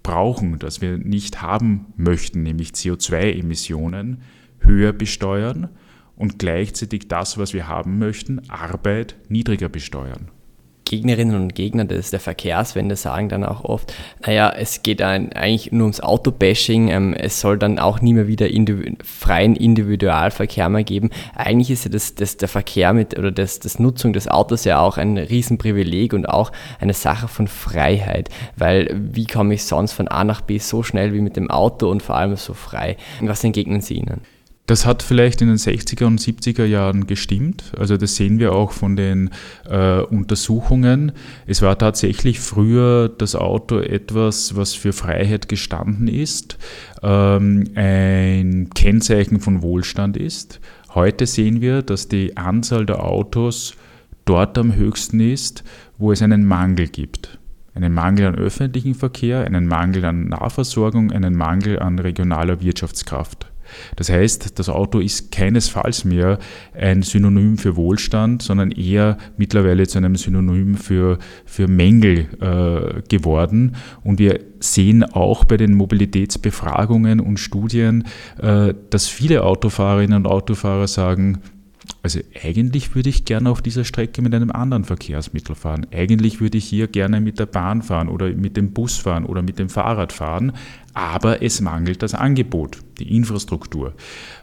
brauchen, 0.02 0.58
das 0.58 0.80
wir 0.80 0.98
nicht 0.98 1.42
haben 1.42 1.86
möchten, 1.96 2.42
nämlich 2.42 2.70
CO2-Emissionen, 2.70 4.22
höher 4.60 4.92
besteuern 4.92 5.68
und 6.16 6.38
gleichzeitig 6.38 7.08
das, 7.08 7.38
was 7.38 7.52
wir 7.52 7.68
haben 7.68 7.98
möchten, 7.98 8.48
Arbeit, 8.48 9.16
niedriger 9.28 9.68
besteuern. 9.68 10.30
Gegnerinnen 10.92 11.36
und 11.36 11.54
Gegner 11.54 11.86
des, 11.86 12.10
der 12.10 12.20
Verkehrswende 12.20 12.96
sagen 12.96 13.30
dann 13.30 13.44
auch 13.44 13.64
oft, 13.64 13.94
naja, 14.26 14.52
es 14.54 14.82
geht 14.82 15.00
eigentlich 15.00 15.72
nur 15.72 15.84
ums 15.84 16.00
Autobashing, 16.00 16.88
ähm, 16.88 17.14
es 17.14 17.40
soll 17.40 17.56
dann 17.56 17.78
auch 17.78 18.02
nie 18.02 18.12
mehr 18.12 18.26
wieder 18.26 18.50
individu 18.50 18.96
freien 19.02 19.56
Individualverkehr 19.56 20.68
mehr 20.68 20.84
geben. 20.84 21.08
Eigentlich 21.34 21.70
ist 21.70 21.84
ja 21.84 21.90
das, 21.90 22.14
das, 22.14 22.36
der 22.36 22.48
Verkehr 22.48 22.92
mit 22.92 23.18
oder 23.18 23.32
das, 23.32 23.58
das 23.58 23.78
Nutzung 23.78 24.12
des 24.12 24.28
Autos 24.28 24.64
ja 24.64 24.80
auch 24.80 24.98
ein 24.98 25.16
Riesenprivileg 25.16 26.12
und 26.12 26.28
auch 26.28 26.52
eine 26.78 26.92
Sache 26.92 27.26
von 27.26 27.48
Freiheit, 27.48 28.28
weil 28.56 28.94
wie 28.94 29.26
komme 29.26 29.54
ich 29.54 29.64
sonst 29.64 29.92
von 29.92 30.08
A 30.08 30.24
nach 30.24 30.42
B 30.42 30.58
so 30.58 30.82
schnell 30.82 31.14
wie 31.14 31.22
mit 31.22 31.36
dem 31.36 31.50
Auto 31.50 31.90
und 31.90 32.02
vor 32.02 32.16
allem 32.16 32.36
so 32.36 32.52
frei? 32.52 32.98
Was 33.22 33.42
entgegnen 33.44 33.80
Sie 33.80 33.94
ihnen? 33.94 34.20
Das 34.66 34.86
hat 34.86 35.02
vielleicht 35.02 35.42
in 35.42 35.48
den 35.48 35.56
60er 35.56 36.04
und 36.04 36.20
70er 36.20 36.64
Jahren 36.64 37.08
gestimmt. 37.08 37.72
Also 37.76 37.96
das 37.96 38.14
sehen 38.14 38.38
wir 38.38 38.52
auch 38.52 38.70
von 38.70 38.94
den 38.94 39.30
äh, 39.68 40.00
Untersuchungen. 40.02 41.12
Es 41.46 41.62
war 41.62 41.76
tatsächlich 41.78 42.38
früher 42.38 43.08
das 43.08 43.34
Auto 43.34 43.80
etwas, 43.80 44.54
was 44.54 44.74
für 44.74 44.92
Freiheit 44.92 45.48
gestanden 45.48 46.06
ist, 46.06 46.58
ähm, 47.02 47.64
ein 47.74 48.70
Kennzeichen 48.72 49.40
von 49.40 49.62
Wohlstand 49.62 50.16
ist. 50.16 50.60
Heute 50.94 51.26
sehen 51.26 51.60
wir, 51.60 51.82
dass 51.82 52.06
die 52.06 52.36
Anzahl 52.36 52.86
der 52.86 53.04
Autos 53.04 53.74
dort 54.24 54.56
am 54.58 54.76
höchsten 54.76 55.18
ist, 55.18 55.64
wo 55.98 56.12
es 56.12 56.22
einen 56.22 56.44
Mangel 56.44 56.86
gibt. 56.86 57.38
Einen 57.74 57.94
Mangel 57.94 58.26
an 58.26 58.34
öffentlichem 58.36 58.94
Verkehr, 58.94 59.44
einen 59.44 59.66
Mangel 59.66 60.04
an 60.04 60.28
Nahversorgung, 60.28 61.10
einen 61.10 61.34
Mangel 61.34 61.80
an 61.80 61.98
regionaler 61.98 62.60
Wirtschaftskraft. 62.60 63.51
Das 63.96 64.10
heißt, 64.10 64.58
das 64.58 64.68
Auto 64.68 64.98
ist 64.98 65.32
keinesfalls 65.32 66.04
mehr 66.04 66.38
ein 66.74 67.02
Synonym 67.02 67.58
für 67.58 67.76
Wohlstand, 67.76 68.42
sondern 68.42 68.70
eher 68.70 69.18
mittlerweile 69.36 69.86
zu 69.86 69.98
einem 69.98 70.16
Synonym 70.16 70.76
für, 70.76 71.18
für 71.44 71.68
Mängel 71.68 72.26
äh, 72.40 73.02
geworden. 73.08 73.76
Und 74.04 74.18
wir 74.18 74.40
sehen 74.60 75.04
auch 75.04 75.44
bei 75.44 75.56
den 75.56 75.74
Mobilitätsbefragungen 75.74 77.20
und 77.20 77.38
Studien, 77.38 78.04
äh, 78.40 78.74
dass 78.90 79.08
viele 79.08 79.44
Autofahrerinnen 79.44 80.16
und 80.16 80.26
Autofahrer 80.26 80.88
sagen, 80.88 81.40
also 82.02 82.20
eigentlich 82.40 82.94
würde 82.94 83.08
ich 83.08 83.24
gerne 83.24 83.50
auf 83.50 83.62
dieser 83.62 83.84
Strecke 83.84 84.22
mit 84.22 84.34
einem 84.34 84.50
anderen 84.50 84.84
Verkehrsmittel 84.84 85.54
fahren. 85.54 85.86
Eigentlich 85.92 86.40
würde 86.40 86.58
ich 86.58 86.64
hier 86.64 86.86
gerne 86.86 87.20
mit 87.20 87.38
der 87.38 87.46
Bahn 87.46 87.82
fahren 87.82 88.08
oder 88.08 88.28
mit 88.30 88.56
dem 88.56 88.72
Bus 88.72 88.98
fahren 88.98 89.24
oder 89.24 89.42
mit 89.42 89.58
dem 89.58 89.68
Fahrrad 89.68 90.12
fahren, 90.12 90.52
aber 90.94 91.42
es 91.42 91.60
mangelt 91.60 92.02
das 92.02 92.14
Angebot, 92.14 92.78
die 92.98 93.16
Infrastruktur. 93.16 93.94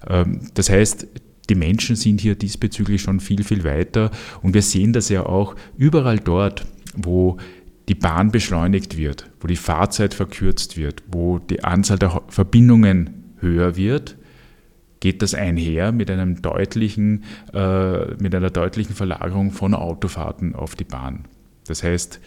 Ähm, 0.08 0.50
das 0.54 0.70
heißt, 0.70 1.08
die 1.50 1.56
Menschen 1.56 1.96
sind 1.96 2.22
hier 2.22 2.36
diesbezüglich 2.36 3.02
schon 3.02 3.20
viel, 3.20 3.44
viel 3.44 3.64
weiter 3.64 4.12
und 4.42 4.54
wir 4.54 4.62
sehen 4.62 4.94
das 4.94 5.10
ja 5.10 5.26
auch 5.26 5.56
überall 5.78 6.20
dort, 6.20 6.66
wo 6.96 7.38
die 7.88 7.96
Bahn 7.96 8.32
beschleunigt 8.32 8.98
wird, 8.98 9.30
wo 9.40 9.48
die 9.48 9.56
Fahrzeit 9.56 10.14
verkürzt 10.14 10.78
wird, 10.78 11.04
wo 11.08 11.40
die 11.40 11.64
Anzahl 11.64 11.98
der 11.98 12.22
Verbindungen 12.28 13.34
höher 13.40 13.76
wird, 13.76 14.16
geht 15.00 15.22
das 15.22 15.34
einher 15.34 15.92
mit, 15.92 16.10
einem 16.12 16.42
deutlichen, 16.42 17.24
äh, 17.54 18.14
mit 18.16 18.36
einer 18.36 18.50
deutlichen 18.50 18.96
Verlagerung 18.96 19.52
von 19.52 19.74
Autofahrten 19.74 20.56
auf 20.56 20.76
die 20.76 20.84
Bahn. 20.84 21.26
Das 21.68 21.84
heißt, 21.84 22.20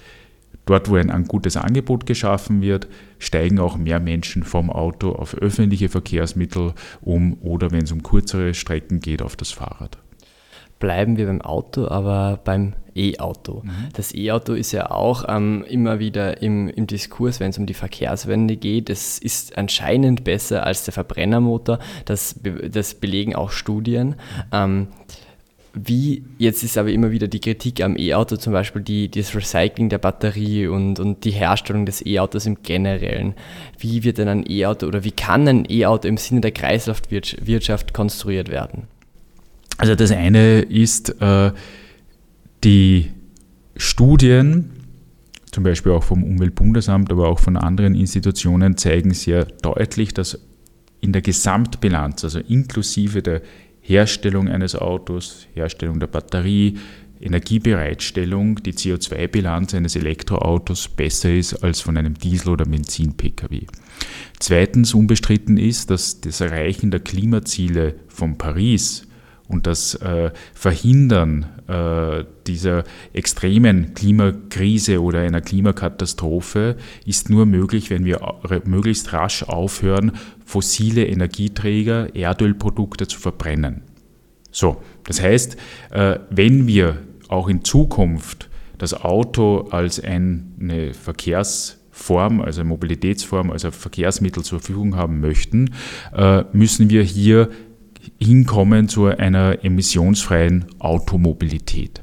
dort, 0.67 0.89
wo 0.89 0.97
ein, 0.97 1.11
ein 1.11 1.25
gutes 1.25 1.57
Angebot 1.57 2.07
geschaffen 2.07 2.63
wird, 2.63 2.89
steigen 3.19 3.59
auch 3.59 3.77
mehr 3.77 4.01
Menschen 4.01 4.43
vom 4.43 4.71
Auto 4.71 5.13
auf 5.13 5.35
öffentliche 5.35 5.89
Verkehrsmittel 5.89 6.75
um 7.01 7.35
oder 7.41 7.71
wenn 7.71 7.85
es 7.85 7.93
um 7.93 8.03
kürzere 8.03 8.55
Strecken 8.55 9.01
geht, 9.01 9.23
auf 9.23 9.37
das 9.37 9.51
Fahrrad 9.51 9.99
bleiben 10.83 11.16
wir 11.16 11.27
beim 11.27 11.40
Auto, 11.40 11.87
aber 11.87 12.40
beim 12.42 12.73
E-Auto. 12.97 13.62
Mhm. 13.62 13.71
Das 13.92 14.12
E-Auto 14.12 14.53
ist 14.53 14.73
ja 14.73 14.90
auch 14.90 15.25
ähm, 15.29 15.64
immer 15.68 16.01
wieder 16.01 16.42
im, 16.42 16.68
im 16.68 16.88
Diskurs, 16.88 17.38
wenn 17.38 17.51
es 17.51 17.59
um 17.59 17.66
die 17.66 17.75
Verkehrswende 17.75 18.57
geht. 18.57 18.90
Es 18.90 19.16
ist 19.18 19.57
anscheinend 19.57 20.25
besser 20.25 20.66
als 20.66 20.85
der 20.85 20.92
Verbrennermotor. 20.92 21.79
Das, 22.05 22.35
das 22.68 22.95
belegen 22.95 23.37
auch 23.37 23.53
Studien. 23.53 24.16
Ähm, 24.51 24.88
wie, 25.73 26.25
jetzt 26.37 26.64
ist 26.64 26.77
aber 26.77 26.90
immer 26.90 27.12
wieder 27.12 27.29
die 27.29 27.40
Kritik 27.40 27.81
am 27.81 27.97
E-Auto, 27.97 28.37
zum 28.37 28.53
Beispiel 28.53 28.83
die, 28.83 29.09
das 29.09 29.37
Recycling 29.37 29.88
der 29.88 29.99
Batterie 29.99 30.66
und, 30.66 30.99
und 30.99 31.25
die 31.25 31.31
Herstellung 31.31 31.87
des 31.87 32.05
E-Autos 32.05 32.45
im 32.47 32.61
Generellen. 32.64 33.35
Wie 33.79 34.03
wird 34.03 34.18
denn 34.18 34.29
ein 34.29 34.45
E-Auto 34.51 34.88
oder 34.88 35.05
wie 35.05 35.12
kann 35.12 35.47
ein 35.47 35.64
E-Auto 35.71 36.09
im 36.09 36.16
Sinne 36.16 36.40
der 36.40 36.51
Kreislaufwirtschaft 36.51 37.95
konstruiert 37.95 38.51
werden? 38.51 38.88
Also 39.83 39.97
das 39.97 40.12
eine 40.12 40.61
ist 40.61 41.21
äh, 41.21 41.51
die 42.62 43.11
Studien, 43.75 44.71
zum 45.51 45.64
Beispiel 45.64 45.90
auch 45.90 46.05
vom 46.05 46.23
Umweltbundesamt, 46.23 47.11
aber 47.11 47.27
auch 47.27 47.40
von 47.40 47.57
anderen 47.57 47.97
Institutionen, 47.97 48.77
zeigen 48.77 49.12
sehr 49.12 49.45
deutlich, 49.45 50.14
dass 50.14 50.38
in 51.01 51.12
der 51.12 51.21
Gesamtbilanz, 51.21 52.23
also 52.23 52.38
inklusive 52.38 53.23
der 53.23 53.42
Herstellung 53.81 54.47
eines 54.47 54.77
Autos, 54.77 55.49
Herstellung 55.53 55.99
der 55.99 56.07
Batterie, 56.07 56.79
Energiebereitstellung, 57.21 58.62
die 58.62 58.75
CO2-Bilanz 58.75 59.75
eines 59.75 59.97
Elektroautos 59.97 60.90
besser 60.90 61.35
ist 61.35 61.55
als 61.64 61.81
von 61.81 61.97
einem 61.97 62.14
Diesel- 62.14 62.51
oder 62.51 62.66
Benzin-Pkw. 62.66 63.62
Zweitens 64.38 64.95
unbestritten 64.95 65.57
ist, 65.57 65.90
dass 65.90 66.21
das 66.21 66.40
Erreichen 66.40 66.92
der 66.92 67.01
Klimaziele 67.01 67.97
von 68.07 68.38
Paris 68.38 69.09
und 69.53 69.67
das 69.67 69.95
äh, 69.97 70.31
Verhindern 70.55 71.47
äh, 71.69 72.25
dieser 72.47 72.85
extremen 73.12 73.95
Klimakrise 73.95 75.01
oder 75.01 75.21
einer 75.21 75.41
Klimakatastrophe 75.41 76.77
ist 77.05 77.31
nur 77.31 77.47
möglich, 77.47 77.91
wenn 77.91 78.05
wir 78.05 78.21
möglichst 78.65 79.12
rasch 79.12 79.43
aufhören, 79.45 80.12
fossile 80.45 81.07
Energieträger, 81.07 82.15
Erdölprodukte 82.15 83.07
zu 83.07 83.21
verbrennen. 83.21 83.83
So, 84.51 84.83
das 85.05 85.23
heißt, 85.23 85.57
äh, 85.91 86.19
wenn 86.31 86.67
wir 86.67 86.99
auch 87.29 87.49
in 87.49 87.65
Zukunft 87.65 88.49
das 88.79 88.95
Auto 88.95 89.69
als 89.71 90.01
eine 90.03 90.93
Verkehrsform, 90.95 92.41
also 92.41 92.61
eine 92.61 92.69
Mobilitätsform, 92.69 93.51
also 93.51 93.71
Verkehrsmittel 93.71 94.43
zur 94.43 94.61
Verfügung 94.61 94.97
haben 94.97 95.21
möchten, 95.21 95.75
äh, 96.15 96.45
müssen 96.53 96.91
wir 96.91 97.03
hier 97.03 97.49
hinkommen 98.19 98.88
zu 98.88 99.07
einer 99.07 99.65
emissionsfreien 99.65 100.67
Automobilität. 100.79 102.03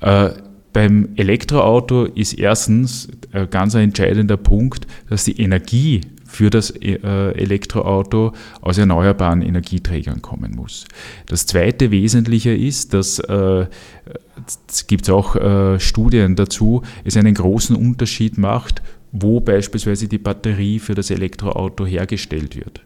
Äh, 0.00 0.30
beim 0.72 1.10
Elektroauto 1.14 2.04
ist 2.04 2.32
erstens 2.34 3.08
ein 3.32 3.48
ganz 3.48 3.74
entscheidender 3.74 4.36
Punkt, 4.36 4.86
dass 5.08 5.24
die 5.24 5.40
Energie 5.40 6.00
für 6.26 6.50
das 6.50 6.70
äh, 6.70 6.98
Elektroauto 6.98 8.32
aus 8.60 8.76
erneuerbaren 8.76 9.40
Energieträgern 9.40 10.20
kommen 10.20 10.52
muss. 10.56 10.84
Das 11.26 11.46
zweite 11.46 11.92
Wesentliche 11.92 12.50
ist, 12.50 12.92
dass 12.92 13.20
äh, 13.20 13.66
es 14.68 14.86
gibt 14.88 15.08
auch 15.08 15.36
äh, 15.36 15.78
Studien 15.78 16.34
dazu, 16.34 16.82
es 17.04 17.16
einen 17.16 17.34
großen 17.34 17.76
Unterschied 17.76 18.36
macht, 18.36 18.82
wo 19.12 19.40
beispielsweise 19.40 20.08
die 20.08 20.18
Batterie 20.18 20.80
für 20.80 20.96
das 20.96 21.10
Elektroauto 21.10 21.86
hergestellt 21.86 22.56
wird 22.56 22.84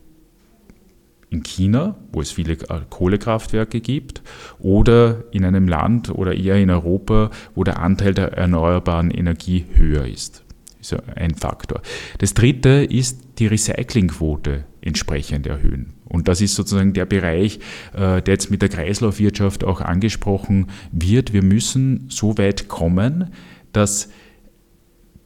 in 1.30 1.42
China, 1.42 1.96
wo 2.12 2.20
es 2.20 2.30
viele 2.30 2.56
Kohlekraftwerke 2.56 3.80
gibt, 3.80 4.22
oder 4.58 5.24
in 5.30 5.44
einem 5.44 5.68
Land 5.68 6.10
oder 6.10 6.34
eher 6.34 6.56
in 6.56 6.70
Europa, 6.70 7.30
wo 7.54 7.64
der 7.64 7.80
Anteil 7.80 8.14
der 8.14 8.32
erneuerbaren 8.32 9.10
Energie 9.10 9.66
höher 9.74 10.06
ist. 10.06 10.44
Das 10.78 10.92
ist 10.92 11.16
ein 11.16 11.34
Faktor. 11.34 11.82
Das 12.18 12.34
dritte 12.34 12.84
ist 12.84 13.20
die 13.38 13.46
Recyclingquote 13.46 14.64
entsprechend 14.80 15.46
erhöhen. 15.46 15.94
Und 16.04 16.28
das 16.28 16.40
ist 16.40 16.54
sozusagen 16.54 16.94
der 16.94 17.04
Bereich, 17.04 17.58
äh, 17.92 18.22
der 18.22 18.34
jetzt 18.34 18.50
mit 18.50 18.62
der 18.62 18.68
Kreislaufwirtschaft 18.70 19.64
auch 19.64 19.80
angesprochen 19.80 20.68
wird. 20.92 21.32
Wir 21.32 21.42
müssen 21.42 22.06
so 22.08 22.38
weit 22.38 22.68
kommen, 22.68 23.30
dass 23.72 24.08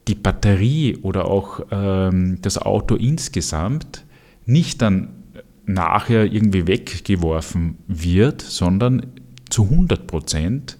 die 0.08 0.16
Batterie 0.16 0.96
oder 1.02 1.26
auch 1.26 1.60
ähm, 1.70 2.38
das 2.42 2.58
Auto 2.58 2.96
insgesamt 2.96 4.04
nicht 4.46 4.82
dann 4.82 5.21
nachher 5.66 6.32
irgendwie 6.32 6.66
weggeworfen 6.66 7.78
wird, 7.86 8.42
sondern 8.42 9.06
zu 9.48 9.64
100 9.64 10.06
Prozent 10.06 10.78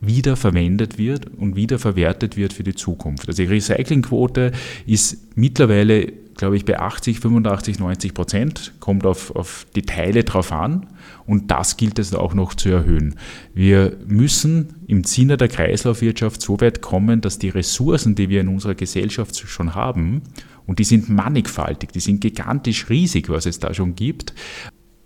wiederverwendet 0.00 0.98
wird 0.98 1.26
und 1.26 1.56
wiederverwertet 1.56 2.36
wird 2.36 2.52
für 2.52 2.62
die 2.64 2.74
Zukunft. 2.74 3.28
Also 3.28 3.42
die 3.42 3.48
Recyclingquote 3.48 4.52
ist 4.86 5.36
mittlerweile, 5.36 6.12
glaube 6.36 6.56
ich, 6.56 6.64
bei 6.64 6.78
80, 6.78 7.20
85, 7.20 7.78
90 7.78 8.14
Prozent, 8.14 8.72
kommt 8.80 9.06
auf, 9.06 9.34
auf 9.34 9.66
die 9.74 9.82
Teile 9.82 10.24
drauf 10.24 10.52
an 10.52 10.86
und 11.26 11.50
das 11.50 11.76
gilt 11.76 11.98
es 11.98 12.14
auch 12.14 12.34
noch 12.34 12.54
zu 12.54 12.68
erhöhen. 12.68 13.16
Wir 13.54 13.96
müssen 14.06 14.74
im 14.86 15.04
Sinne 15.04 15.36
der 15.36 15.48
Kreislaufwirtschaft 15.48 16.42
so 16.42 16.60
weit 16.60 16.80
kommen, 16.80 17.20
dass 17.20 17.38
die 17.38 17.48
Ressourcen, 17.48 18.14
die 18.14 18.28
wir 18.28 18.40
in 18.40 18.48
unserer 18.48 18.74
Gesellschaft 18.74 19.36
schon 19.36 19.74
haben, 19.74 20.22
und 20.66 20.78
die 20.78 20.84
sind 20.84 21.10
mannigfaltig, 21.10 21.92
die 21.92 22.00
sind 22.00 22.20
gigantisch 22.20 22.88
riesig, 22.88 23.28
was 23.28 23.44
es 23.46 23.58
da 23.58 23.74
schon 23.74 23.94
gibt, 23.94 24.32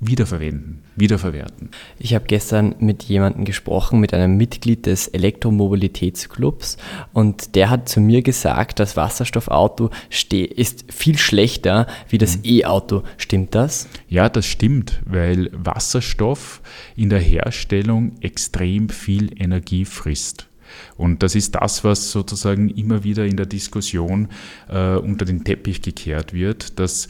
wiederverwenden, 0.01 0.83
wiederverwerten. 0.97 1.71
Ich 1.99 2.15
habe 2.15 2.27
gestern 2.27 2.77
mit 2.79 3.03
jemandem 3.05 3.45
gesprochen, 3.45 3.99
mit 3.99 4.15
einem 4.15 4.37
Mitglied 4.37 4.87
des 4.87 5.09
Elektromobilitätsclubs 5.09 6.77
und 7.13 7.57
der 7.57 7.71
hat 7.71 7.89
zu 7.89 8.01
mir 8.01 8.23
gesagt, 8.23 8.79
das 8.79 8.97
Wasserstoffauto 8.97 9.91
ist 10.31 10.85
viel 10.93 11.19
schlechter 11.19 11.87
wie 12.09 12.19
das 12.19 12.39
mhm. 12.39 12.43
E-Auto. 12.45 13.03
Stimmt 13.17 13.55
das? 13.55 13.89
Ja, 14.09 14.29
das 14.29 14.47
stimmt, 14.47 15.01
weil 15.05 15.51
Wasserstoff 15.53 16.63
in 16.95 17.11
der 17.11 17.21
Herstellung 17.21 18.13
extrem 18.21 18.89
viel 18.89 19.31
Energie 19.41 19.85
frisst. 19.85 20.49
Und 20.97 21.23
das 21.23 21.35
ist 21.35 21.55
das, 21.55 21.83
was 21.83 22.11
sozusagen 22.11 22.69
immer 22.69 23.05
wieder 23.05 23.25
in 23.25 23.37
der 23.37 23.47
Diskussion 23.47 24.29
äh, 24.69 24.97
unter 24.97 25.25
den 25.25 25.45
Teppich 25.45 25.83
gekehrt 25.83 26.33
wird, 26.33 26.79
dass 26.79 27.09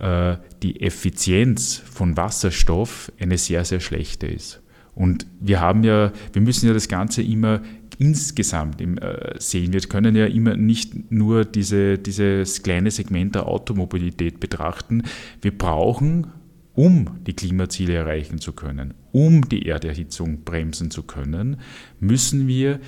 die 0.00 0.80
Effizienz 0.80 1.76
von 1.76 2.16
Wasserstoff 2.16 3.10
eine 3.18 3.36
sehr, 3.38 3.64
sehr 3.64 3.80
schlechte 3.80 4.26
ist. 4.26 4.62
Und 4.94 5.26
wir 5.40 5.60
haben 5.60 5.84
ja, 5.84 6.12
wir 6.32 6.42
müssen 6.42 6.66
ja 6.66 6.72
das 6.72 6.88
Ganze 6.88 7.22
immer 7.22 7.60
insgesamt 7.98 8.80
äh, 8.80 9.34
sehen. 9.38 9.72
Wir 9.72 9.80
können 9.80 10.16
ja 10.16 10.26
immer 10.26 10.56
nicht 10.56 11.10
nur 11.10 11.44
diese, 11.44 11.98
dieses 11.98 12.62
kleine 12.62 12.90
Segment 12.90 13.34
der 13.34 13.46
Automobilität 13.46 14.40
betrachten. 14.40 15.02
Wir 15.42 15.56
brauchen, 15.56 16.28
um 16.74 17.18
die 17.26 17.32
Klimaziele 17.34 17.94
erreichen 17.94 18.40
zu 18.40 18.52
können, 18.52 18.94
um 19.12 19.48
die 19.48 19.66
Erderhitzung 19.66 20.44
bremsen 20.44 20.90
zu 20.90 21.02
können, 21.02 21.58
müssen 21.98 22.46
wir 22.46 22.80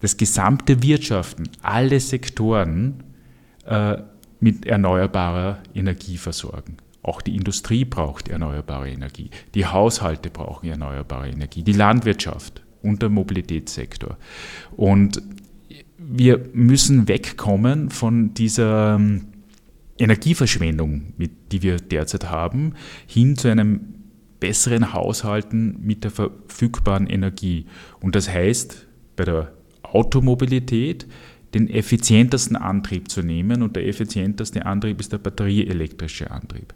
das 0.00 0.18
gesamte 0.18 0.82
Wirtschaften, 0.82 1.48
alle 1.62 2.00
Sektoren 2.00 3.02
äh, 3.64 3.96
mit 4.44 4.66
erneuerbarer 4.66 5.62
Energie 5.74 6.18
versorgen. 6.18 6.76
Auch 7.02 7.22
die 7.22 7.34
Industrie 7.34 7.86
braucht 7.86 8.28
erneuerbare 8.28 8.90
Energie, 8.90 9.30
die 9.54 9.64
Haushalte 9.64 10.28
brauchen 10.28 10.68
erneuerbare 10.68 11.30
Energie, 11.30 11.62
die 11.62 11.72
Landwirtschaft 11.72 12.62
und 12.82 13.00
der 13.00 13.08
Mobilitätssektor. 13.08 14.18
Und 14.76 15.22
wir 15.96 16.44
müssen 16.52 17.08
wegkommen 17.08 17.88
von 17.88 18.34
dieser 18.34 18.96
ähm, 18.96 19.28
Energieverschwendung, 19.98 21.14
die 21.50 21.62
wir 21.62 21.76
derzeit 21.76 22.28
haben, 22.30 22.74
hin 23.06 23.36
zu 23.36 23.48
einem 23.48 23.80
besseren 24.40 24.92
Haushalten 24.92 25.78
mit 25.80 26.04
der 26.04 26.10
verfügbaren 26.10 27.06
Energie. 27.06 27.64
Und 28.00 28.14
das 28.14 28.28
heißt, 28.28 28.86
bei 29.16 29.24
der 29.24 29.52
Automobilität 29.82 31.06
den 31.54 31.70
effizientesten 31.70 32.56
Antrieb 32.56 33.10
zu 33.10 33.22
nehmen 33.22 33.62
und 33.62 33.76
der 33.76 33.86
effizienteste 33.86 34.66
Antrieb 34.66 35.00
ist 35.00 35.12
der 35.12 35.18
batterieelektrische 35.18 36.30
Antrieb. 36.30 36.74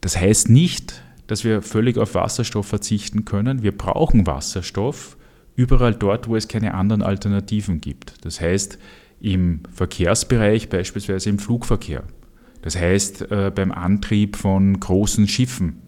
Das 0.00 0.18
heißt 0.18 0.50
nicht, 0.50 1.02
dass 1.26 1.44
wir 1.44 1.62
völlig 1.62 1.96
auf 1.96 2.14
Wasserstoff 2.14 2.66
verzichten 2.66 3.24
können. 3.24 3.62
Wir 3.62 3.76
brauchen 3.76 4.26
Wasserstoff 4.26 5.16
überall 5.56 5.94
dort, 5.94 6.28
wo 6.28 6.36
es 6.36 6.48
keine 6.48 6.74
anderen 6.74 7.02
Alternativen 7.02 7.80
gibt. 7.80 8.24
Das 8.24 8.40
heißt 8.40 8.78
im 9.20 9.60
Verkehrsbereich, 9.72 10.68
beispielsweise 10.68 11.30
im 11.30 11.38
Flugverkehr. 11.38 12.04
Das 12.60 12.76
heißt 12.76 13.30
äh, 13.30 13.52
beim 13.54 13.72
Antrieb 13.72 14.36
von 14.36 14.78
großen 14.78 15.28
Schiffen. 15.28 15.80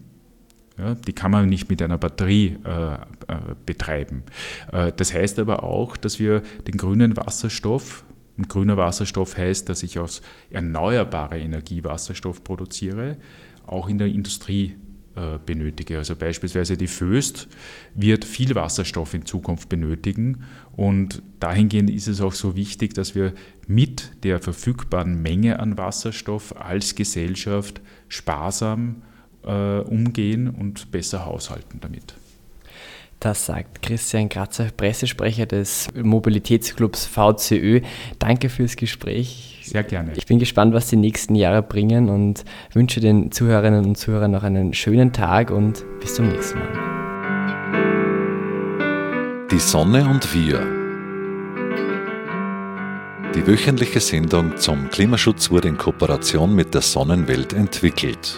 Ja, 0.77 0.93
die 0.93 1.13
kann 1.13 1.31
man 1.31 1.49
nicht 1.49 1.69
mit 1.69 1.81
einer 1.81 1.97
Batterie 1.97 2.57
äh, 2.63 2.93
äh, 2.93 2.97
betreiben. 3.65 4.23
Äh, 4.71 4.91
das 4.95 5.13
heißt 5.13 5.39
aber 5.39 5.63
auch, 5.63 5.97
dass 5.97 6.19
wir 6.19 6.41
den 6.67 6.77
grünen 6.77 7.17
Wasserstoff, 7.17 8.05
und 8.37 8.49
grüner 8.49 8.77
Wasserstoff 8.77 9.35
heißt, 9.35 9.67
dass 9.67 9.81
ich 9.81 9.97
aus 9.97 10.21
erneuerbarer 10.51 11.37
Energie 11.37 11.83
Wasserstoff 11.83 12.43
produziere, 12.43 13.17
auch 13.65 13.89
in 13.89 13.97
der 13.97 14.07
Industrie 14.07 14.75
äh, 15.15 15.39
benötige. 15.43 15.97
Also 15.97 16.15
beispielsweise 16.15 16.77
die 16.77 16.85
Föst 16.85 17.47
wird 17.95 18.23
viel 18.23 18.53
Wasserstoff 18.53 19.15
in 19.15 19.25
Zukunft 19.25 19.69
benötigen 19.69 20.43
und 20.73 21.23
dahingehend 21.39 21.89
ist 21.89 22.07
es 22.07 22.21
auch 22.21 22.33
so 22.33 22.55
wichtig, 22.55 22.93
dass 22.93 23.15
wir 23.15 23.33
mit 23.65 24.11
der 24.23 24.39
verfügbaren 24.39 25.19
Menge 25.19 25.59
an 25.59 25.75
Wasserstoff 25.79 26.55
als 26.61 26.93
Gesellschaft 26.93 27.81
sparsam 28.07 29.01
äh, 29.47 29.79
umgehen 29.79 30.49
und 30.49 30.91
besser 30.91 31.25
haushalten 31.25 31.79
damit. 31.81 32.13
Das 33.19 33.47
sagt 33.47 33.81
Christian 33.81 34.29
Kratzer, 34.29 34.65
Pressesprecher 34.75 35.47
des 35.47 35.87
Mobilitätsclubs 35.95 37.07
VCÖ. 37.07 37.81
Danke 38.19 38.49
fürs 38.49 38.75
Gespräch. 38.75 39.61
Sehr 39.63 39.83
gerne. 39.83 40.13
Ich 40.15 40.27
bin 40.27 40.37
gespannt, 40.37 40.75
was 40.75 40.87
die 40.87 40.97
nächsten 40.97 41.33
Jahre 41.33 41.63
bringen 41.63 42.09
und 42.09 42.45
wünsche 42.73 42.99
den 42.99 43.31
Zuhörerinnen 43.31 43.85
und 43.85 43.97
Zuhörern 43.97 44.29
noch 44.31 44.43
einen 44.43 44.73
schönen 44.73 45.13
Tag 45.13 45.49
und 45.49 45.83
bis 45.99 46.13
zum 46.13 46.29
nächsten 46.29 46.59
Mal. 46.59 46.69
Die 49.51 49.59
Sonne 49.59 50.07
und 50.07 50.35
wir. 50.35 50.59
Die 53.33 53.47
wöchentliche 53.47 53.99
Sendung 53.99 54.57
zum 54.57 54.89
Klimaschutz 54.89 55.49
wurde 55.49 55.69
in 55.69 55.77
Kooperation 55.77 56.53
mit 56.53 56.75
der 56.75 56.81
Sonnenwelt 56.81 57.53
entwickelt. 57.53 58.37